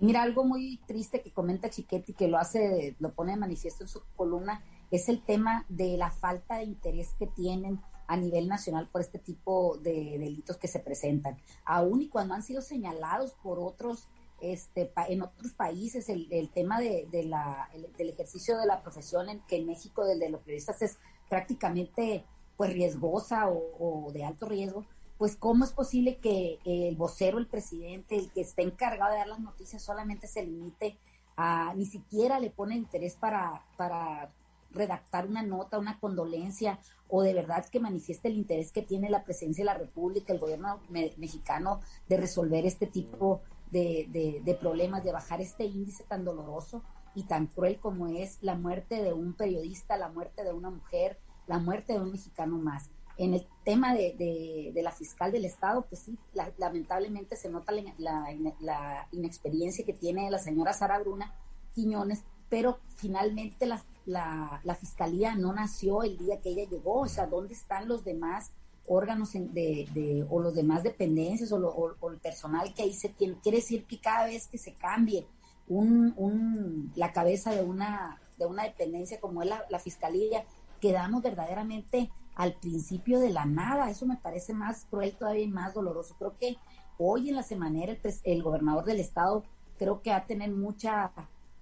Mira, 0.00 0.22
algo 0.22 0.44
muy 0.44 0.80
triste 0.86 1.20
que 1.20 1.30
comenta 1.30 1.70
Chiquetti, 1.70 2.14
que 2.14 2.26
lo 2.26 2.38
hace, 2.38 2.96
lo 2.98 3.12
pone 3.12 3.32
de 3.32 3.38
manifiesto 3.38 3.84
en 3.84 3.88
su 3.88 4.02
columna, 4.16 4.64
es 4.90 5.08
el 5.08 5.22
tema 5.22 5.64
de 5.68 5.96
la 5.96 6.10
falta 6.10 6.56
de 6.56 6.64
interés 6.64 7.14
que 7.18 7.26
tienen 7.28 7.80
a 8.08 8.16
nivel 8.16 8.48
nacional 8.48 8.88
por 8.88 9.00
este 9.00 9.18
tipo 9.18 9.78
de 9.78 10.18
delitos 10.18 10.56
que 10.56 10.68
se 10.68 10.80
presentan. 10.80 11.38
Aún 11.64 12.02
y 12.02 12.08
cuando 12.08 12.34
han 12.34 12.42
sido 12.42 12.62
señalados 12.62 13.34
por 13.42 13.58
otros 13.60 14.08
este, 14.40 14.92
en 15.08 15.22
otros 15.22 15.52
países 15.52 16.08
el, 16.08 16.50
tema 16.50 16.80
de, 16.80 17.06
la, 17.24 17.70
del 17.96 18.08
ejercicio 18.08 18.58
de 18.58 18.66
la 18.66 18.82
profesión, 18.82 19.28
en 19.28 19.40
que 19.46 19.56
en 19.56 19.66
México 19.66 20.04
del 20.04 20.18
de 20.18 20.30
los 20.30 20.40
periodistas 20.40 20.82
es 20.82 20.98
prácticamente 21.28 22.24
pues 22.56 22.72
riesgosa 22.72 23.48
o, 23.48 24.10
de 24.12 24.24
alto 24.24 24.48
riesgo, 24.48 24.84
pues 25.18 25.36
cómo 25.36 25.64
es 25.64 25.72
posible 25.72 26.18
que 26.18 26.58
el 26.64 26.96
vocero, 26.96 27.38
el 27.38 27.46
presidente, 27.46 28.16
el 28.16 28.30
que 28.32 28.40
esté 28.40 28.62
encargado 28.62 29.12
de 29.12 29.18
dar 29.18 29.28
las 29.28 29.40
noticias 29.40 29.82
solamente 29.82 30.26
se 30.26 30.44
limite 30.44 30.98
a, 31.36 31.72
ni 31.74 31.86
siquiera 31.86 32.40
le 32.40 32.50
pone 32.50 32.74
interés 32.74 33.16
para, 33.16 33.64
para 33.76 34.32
redactar 34.74 35.26
una 35.26 35.42
nota, 35.42 35.78
una 35.78 35.98
condolencia, 35.98 36.78
o 37.08 37.22
de 37.22 37.34
verdad 37.34 37.66
que 37.66 37.80
manifieste 37.80 38.28
el 38.28 38.36
interés 38.36 38.72
que 38.72 38.82
tiene 38.82 39.10
la 39.10 39.24
presidencia 39.24 39.62
de 39.62 39.70
la 39.70 39.78
República, 39.78 40.32
el 40.32 40.38
gobierno 40.38 40.80
mexicano, 40.88 41.80
de 42.08 42.16
resolver 42.16 42.64
este 42.66 42.86
tipo 42.86 43.42
de, 43.70 44.56
problemas, 44.60 45.04
de 45.04 45.12
bajar 45.12 45.40
este 45.40 45.64
índice 45.64 46.04
tan 46.04 46.24
doloroso 46.24 46.82
y 47.14 47.24
tan 47.24 47.46
cruel 47.46 47.78
como 47.78 48.06
es 48.06 48.38
la 48.42 48.54
muerte 48.54 49.02
de 49.02 49.12
un 49.12 49.34
periodista, 49.34 49.96
la 49.96 50.08
muerte 50.08 50.44
de 50.44 50.52
una 50.52 50.70
mujer, 50.70 51.18
la 51.46 51.58
muerte 51.58 51.92
de 51.92 52.00
un 52.00 52.12
mexicano 52.12 52.58
más. 52.58 52.90
En 53.18 53.34
el 53.34 53.46
tema 53.64 53.94
de, 53.94 54.72
la 54.74 54.90
fiscal 54.90 55.32
del 55.32 55.44
Estado, 55.44 55.84
pues 55.88 56.02
sí, 56.02 56.18
lamentablemente 56.56 57.36
se 57.36 57.50
nota 57.50 57.72
la, 57.98 59.08
inexperiencia 59.12 59.84
que 59.84 59.92
tiene 59.92 60.30
la 60.30 60.38
señora 60.38 60.72
Sara 60.72 60.98
Bruna 60.98 61.34
Quiñones, 61.74 62.24
pero 62.48 62.78
finalmente 62.96 63.66
la, 63.66 63.82
la, 64.06 64.74
fiscalía 64.74 65.34
no 65.34 65.52
nació 65.52 66.02
el 66.02 66.18
día 66.18 66.40
que 66.40 66.50
ella 66.50 66.68
llegó, 66.68 67.00
o 67.00 67.08
sea, 67.08 67.26
¿dónde 67.26 67.54
están 67.54 67.88
los 67.88 68.04
demás 68.04 68.52
órganos 68.86 69.32
de, 69.32 70.26
o 70.28 70.40
los 70.40 70.54
demás 70.54 70.82
dependencias 70.82 71.52
o, 71.52 72.10
el 72.10 72.18
personal 72.18 72.72
que 72.74 72.82
ahí 72.82 72.92
se 72.92 73.08
tiene. 73.08 73.38
Quiere 73.42 73.58
decir 73.58 73.84
que 73.84 74.00
cada 74.00 74.26
vez 74.26 74.48
que 74.48 74.58
se 74.58 74.74
cambie 74.74 75.26
un, 75.68 76.92
la 76.96 77.12
cabeza 77.12 77.52
de 77.52 77.62
una, 77.62 78.20
de 78.38 78.46
una 78.46 78.64
dependencia 78.64 79.20
como 79.20 79.42
es 79.42 79.48
la, 79.48 79.78
fiscalía, 79.78 80.44
quedamos 80.82 81.22
verdaderamente 81.22 82.10
al 82.34 82.54
principio 82.54 83.20
de 83.20 83.30
la 83.30 83.46
nada. 83.46 83.88
Eso 83.88 84.04
me 84.04 84.16
parece 84.16 84.52
más 84.52 84.84
cruel 84.90 85.16
todavía 85.16 85.44
y 85.44 85.48
más 85.48 85.72
doloroso. 85.72 86.16
Creo 86.18 86.36
que 86.36 86.56
hoy 86.98 87.28
en 87.28 87.36
la 87.36 87.44
semana 87.44 87.84
el, 87.84 87.98
el 88.24 88.42
gobernador 88.42 88.84
del 88.84 88.98
estado 88.98 89.44
creo 89.78 90.02
que 90.02 90.10
va 90.10 90.16
a 90.16 90.26
tener 90.26 90.50
mucha 90.50 91.12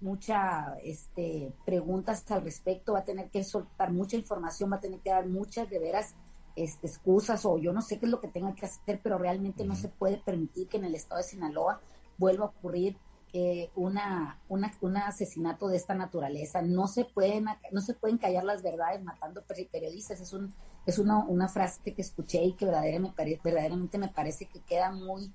mucha 0.00 0.78
este, 0.82 1.52
preguntas 1.66 2.24
al 2.30 2.42
respecto, 2.42 2.94
va 2.94 3.00
a 3.00 3.04
tener 3.04 3.28
que 3.28 3.44
soltar 3.44 3.92
mucha 3.92 4.16
información, 4.16 4.72
va 4.72 4.76
a 4.76 4.80
tener 4.80 5.00
que 5.00 5.10
dar 5.10 5.28
muchas 5.28 5.68
de 5.68 5.78
veras 5.78 6.14
este, 6.56 6.86
excusas 6.86 7.44
o 7.44 7.58
yo 7.58 7.74
no 7.74 7.82
sé 7.82 7.98
qué 7.98 8.06
es 8.06 8.10
lo 8.10 8.18
que 8.18 8.28
tenga 8.28 8.54
que 8.54 8.64
hacer, 8.64 9.00
pero 9.02 9.18
realmente 9.18 9.62
no 9.66 9.74
se 9.74 9.88
puede 9.88 10.16
permitir 10.16 10.68
que 10.68 10.78
en 10.78 10.86
el 10.86 10.94
estado 10.94 11.18
de 11.18 11.28
Sinaloa 11.28 11.82
vuelva 12.16 12.46
a 12.46 12.48
ocurrir 12.48 12.96
eh, 13.32 13.70
una, 13.74 14.40
un 14.48 14.96
asesinato 14.96 15.68
de 15.68 15.76
esta 15.76 15.94
naturaleza. 15.94 16.62
No 16.62 16.86
se 16.86 17.04
pueden 17.04 17.46
no 17.72 17.80
se 17.80 17.94
pueden 17.94 18.18
callar 18.18 18.44
las 18.44 18.62
verdades 18.62 19.02
matando 19.02 19.42
periodistas. 19.70 20.20
Es 20.20 20.32
un 20.32 20.54
es 20.86 20.98
una, 20.98 21.48
frase 21.48 21.94
que 21.94 22.02
escuché 22.02 22.42
y 22.42 22.54
que 22.54 22.66
verdaderamente 22.66 23.98
me, 23.98 24.08
parece 24.08 24.46
que 24.46 24.60
queda 24.60 24.90
muy 24.90 25.32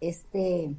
este 0.00 0.74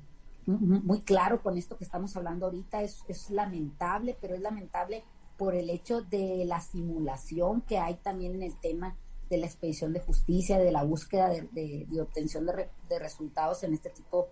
muy 0.45 1.01
claro 1.01 1.43
con 1.43 1.58
esto 1.58 1.77
que 1.77 1.84
estamos 1.84 2.15
hablando 2.15 2.47
ahorita. 2.47 2.82
Es, 2.82 3.03
es 3.08 3.29
lamentable, 3.29 4.17
pero 4.19 4.36
es 4.36 4.41
lamentable 4.41 5.03
por 5.38 5.55
el 5.55 5.69
hecho 5.69 6.01
de 6.01 6.43
la 6.45 6.60
simulación 6.60 7.62
que 7.62 7.77
hay 7.77 7.95
también 7.95 8.36
en 8.36 8.43
el 8.43 8.60
tema 8.60 8.97
de 9.29 9.38
la 9.38 9.45
expedición 9.45 9.93
de 9.93 9.99
justicia, 9.99 10.58
de 10.58 10.71
la 10.71 10.84
búsqueda 10.84 11.29
de, 11.29 11.88
obtención 12.01 12.45
de, 12.45 12.99
resultados 12.99 13.63
en 13.63 13.73
este 13.73 13.89
tipo 13.89 14.23
de 14.23 14.29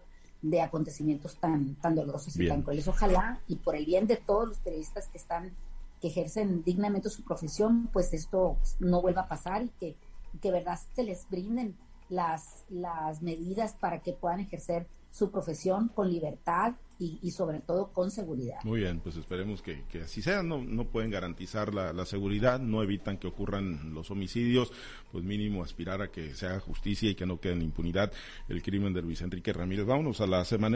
acontecimientos 0.61 1.37
tan, 1.37 1.75
tan 1.75 1.95
dolorosos 1.95 2.35
y 2.37 2.47
tan 2.47 2.61
crueles. 2.61 2.87
Ojalá, 2.87 3.41
y 3.47 3.57
por 3.57 3.75
el 3.75 3.85
bien 3.85 4.07
de 4.07 4.17
todos 4.17 4.47
los 4.47 4.57
periodistas 4.59 5.07
que 5.07 5.17
están, 5.17 5.55
que 6.01 6.07
ejercen 6.07 6.63
dignamente 6.63 7.09
su 7.09 7.23
profesión, 7.23 7.89
pues 7.91 8.13
esto 8.13 8.57
no 8.79 9.01
vuelva 9.01 9.21
a 9.21 9.27
pasar 9.27 9.63
y 9.63 9.69
que, 9.79 9.95
que 10.41 10.51
verdad 10.51 10.79
se 10.95 11.03
les 11.03 11.27
brinden 11.29 11.75
las, 12.09 12.65
las 12.69 13.21
medidas 13.21 13.73
para 13.73 13.99
que 13.99 14.13
puedan 14.13 14.39
ejercer 14.39 14.87
su 15.11 15.31
profesión 15.31 15.89
con 15.89 16.09
libertad 16.09 16.75
y, 16.99 17.31
sobre 17.31 17.59
todo 17.59 17.91
con 17.93 18.09
seguridad. 18.09 18.57
Muy 18.63 18.79
bien, 18.79 18.99
pues 18.99 19.15
esperemos 19.17 19.61
que, 19.61 19.83
así 20.03 20.21
sea. 20.21 20.41
No, 20.41 20.63
no 20.63 20.85
pueden 20.85 21.11
garantizar 21.11 21.73
la, 21.73 22.05
seguridad, 22.05 22.59
no 22.59 22.81
evitan 22.81 23.17
que 23.17 23.27
ocurran 23.27 23.93
los 23.93 24.09
homicidios, 24.09 24.71
pues 25.11 25.23
mínimo 25.23 25.63
aspirar 25.63 26.01
a 26.01 26.09
que 26.09 26.33
se 26.33 26.47
haga 26.47 26.59
justicia 26.59 27.09
y 27.09 27.15
que 27.15 27.25
no 27.25 27.39
quede 27.39 27.53
en 27.53 27.61
impunidad 27.61 28.11
el 28.49 28.63
crimen 28.63 28.93
de 28.93 29.01
Luis 29.01 29.21
Enrique 29.21 29.53
Ramírez. 29.53 29.85
Vámonos 29.85 30.21
a 30.21 30.27
la 30.27 30.43
semana. 30.43 30.75